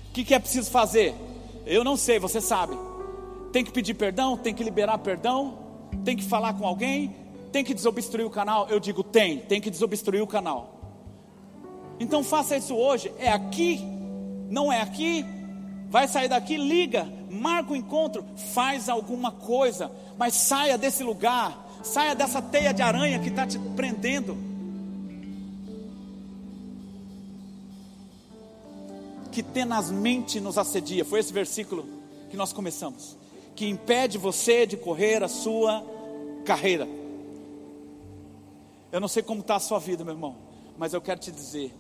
[0.10, 1.16] O que, que é preciso fazer?
[1.66, 2.78] Eu não sei, você sabe.
[3.54, 5.58] Tem que pedir perdão, tem que liberar perdão,
[6.04, 7.16] tem que falar com alguém,
[7.54, 8.68] tem que desobstruir o canal.
[8.68, 10.82] Eu digo, tem, tem que desobstruir o canal.
[11.98, 13.10] Então faça isso hoje.
[13.18, 13.80] É aqui,
[14.50, 15.26] não é aqui.
[15.90, 18.24] Vai sair daqui, liga, marca o encontro,
[18.54, 23.60] faz alguma coisa, mas saia desse lugar, saia dessa teia de aranha que está te
[23.76, 24.38] prendendo.
[29.32, 31.86] Que tenazmente nos assedia, foi esse versículo
[32.30, 33.16] que nós começamos,
[33.56, 35.84] que impede você de correr a sua
[36.46, 36.88] carreira.
[38.92, 40.36] Eu não sei como está a sua vida, meu irmão,
[40.78, 41.74] mas eu quero te dizer,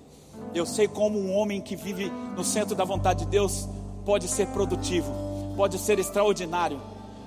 [0.54, 3.68] eu sei como um homem que vive no centro da vontade de Deus
[4.06, 5.27] pode ser produtivo
[5.58, 6.80] pode ser extraordinário,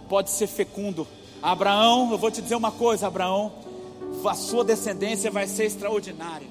[0.09, 1.07] pode ser fecundo.
[1.43, 3.53] Abraão, eu vou te dizer uma coisa, Abraão,
[4.25, 6.47] a sua descendência vai ser extraordinária.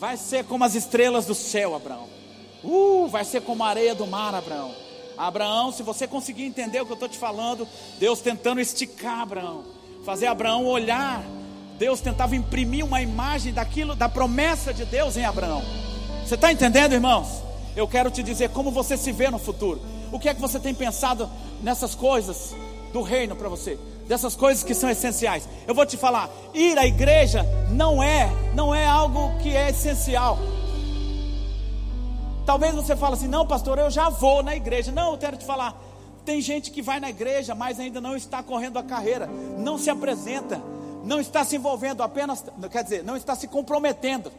[0.00, 2.08] Vai ser como as estrelas do céu, Abraão.
[2.64, 4.72] Uh, vai ser como a areia do mar, Abraão.
[5.18, 9.64] Abraão, se você conseguir entender o que eu estou te falando, Deus tentando esticar Abraão,
[10.04, 11.22] fazer Abraão olhar.
[11.78, 15.62] Deus tentava imprimir uma imagem daquilo, da promessa de Deus em Abraão.
[16.24, 17.42] Você está entendendo, irmãos?
[17.76, 19.91] Eu quero te dizer como você se vê no futuro.
[20.12, 21.28] O que é que você tem pensado
[21.62, 22.54] nessas coisas
[22.92, 23.78] do reino para você?
[24.06, 25.48] Dessas coisas que são essenciais.
[25.66, 30.38] Eu vou te falar, ir à igreja não é, não é algo que é essencial.
[32.44, 34.92] Talvez você fale assim: "Não, pastor, eu já vou na igreja".
[34.92, 35.80] Não, eu quero te falar,
[36.26, 39.26] tem gente que vai na igreja, mas ainda não está correndo a carreira,
[39.58, 40.60] não se apresenta,
[41.04, 44.30] não está se envolvendo apenas, quer dizer, não está se comprometendo.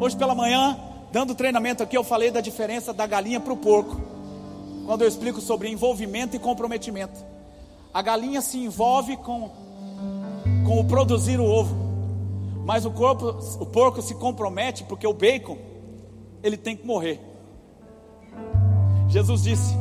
[0.00, 0.78] Hoje pela manhã,
[1.12, 4.00] Dando treinamento aqui, eu falei da diferença da galinha para o porco.
[4.86, 7.24] Quando eu explico sobre envolvimento e comprometimento.
[7.92, 9.50] A galinha se envolve com,
[10.64, 11.74] com o produzir o ovo.
[12.64, 15.58] Mas o, corpo, o porco se compromete porque o bacon,
[16.42, 17.20] ele tem que morrer.
[19.08, 19.74] Jesus disse: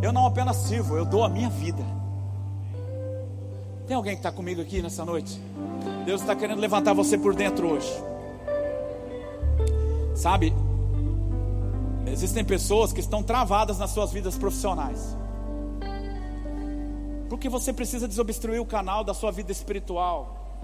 [0.00, 1.84] Eu não apenas sirvo, eu dou a minha vida.
[3.86, 5.38] Tem alguém que está comigo aqui nessa noite?
[6.06, 7.92] Deus está querendo levantar você por dentro hoje.
[10.14, 10.52] Sabe,
[12.06, 15.16] existem pessoas que estão travadas nas suas vidas profissionais.
[17.28, 20.60] Porque você precisa desobstruir o canal da sua vida espiritual.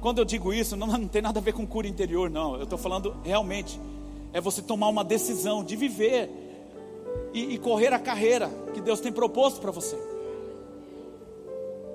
[0.00, 2.56] Quando eu digo isso, não, não tem nada a ver com cura interior, não.
[2.56, 3.78] Eu estou falando realmente,
[4.32, 6.30] é você tomar uma decisão de viver
[7.34, 9.98] e, e correr a carreira que Deus tem proposto para você.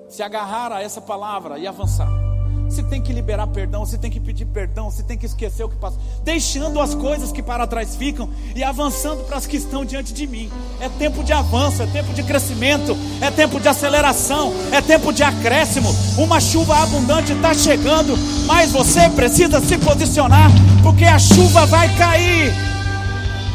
[0.08, 2.25] Se agarrar a essa palavra e avançar.
[2.68, 5.68] Você tem que liberar perdão, você tem que pedir perdão, você tem que esquecer o
[5.68, 9.84] que passou, deixando as coisas que para trás ficam e avançando para as que estão
[9.84, 10.50] diante de mim.
[10.80, 15.22] É tempo de avanço, é tempo de crescimento, é tempo de aceleração, é tempo de
[15.22, 15.88] acréscimo.
[16.18, 20.50] Uma chuva abundante está chegando, mas você precisa se posicionar,
[20.82, 22.52] porque a chuva vai cair.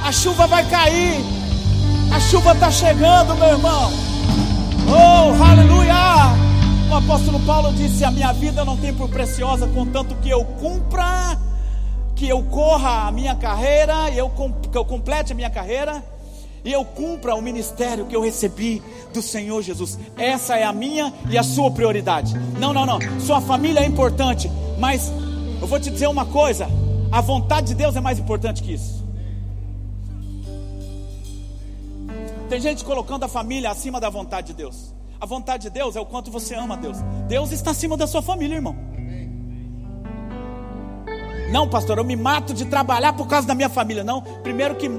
[0.04, 1.20] A chuva vai cair.
[2.12, 3.92] A chuva está chegando, meu irmão.
[4.88, 6.41] Oh, aleluia!
[6.92, 11.40] O apóstolo Paulo disse: A minha vida não tem por preciosa, contanto que eu cumpra,
[12.14, 14.30] que eu corra a minha carreira, eu,
[14.70, 16.04] que eu complete a minha carreira,
[16.66, 18.84] e eu cumpra o ministério que eu recebi
[19.14, 19.98] do Senhor Jesus.
[20.18, 22.34] Essa é a minha e a sua prioridade.
[22.60, 23.00] Não, não, não.
[23.22, 25.14] Sua família é importante, mas
[25.62, 26.68] eu vou te dizer uma coisa:
[27.10, 29.02] a vontade de Deus é mais importante que isso.
[32.50, 35.01] Tem gente colocando a família acima da vontade de Deus.
[35.22, 36.98] A vontade de Deus é o quanto você ama Deus.
[37.28, 38.76] Deus está acima da sua família, irmão.
[41.52, 44.04] Não, pastor, eu me mato de trabalhar por causa da minha família.
[44.04, 44.90] Não, primeiro que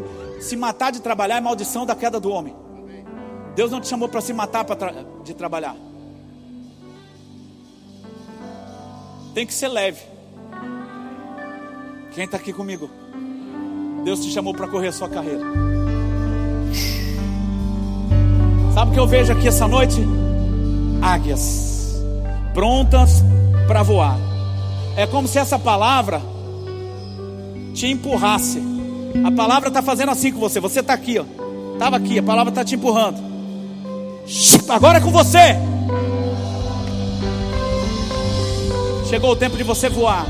[0.40, 2.54] se matar de trabalhar é maldição da queda do homem.
[3.56, 4.94] Deus não te chamou para se matar tra
[5.24, 5.74] de trabalhar.
[9.34, 10.02] Tem que ser leve.
[12.12, 12.88] Quem está aqui comigo?
[14.04, 15.42] Deus te chamou para correr a sua carreira.
[18.74, 20.00] Sabe o que eu vejo aqui essa noite?
[21.02, 22.02] Águias
[22.54, 23.22] prontas
[23.66, 24.18] para voar.
[24.96, 26.22] É como se essa palavra
[27.74, 28.62] te empurrasse.
[29.24, 30.58] A palavra está fazendo assim com você.
[30.58, 31.24] Você está aqui, ó.
[31.74, 33.18] Estava aqui, a palavra está te empurrando.
[34.68, 35.56] Agora é com você.
[39.08, 40.26] Chegou o tempo de você voar.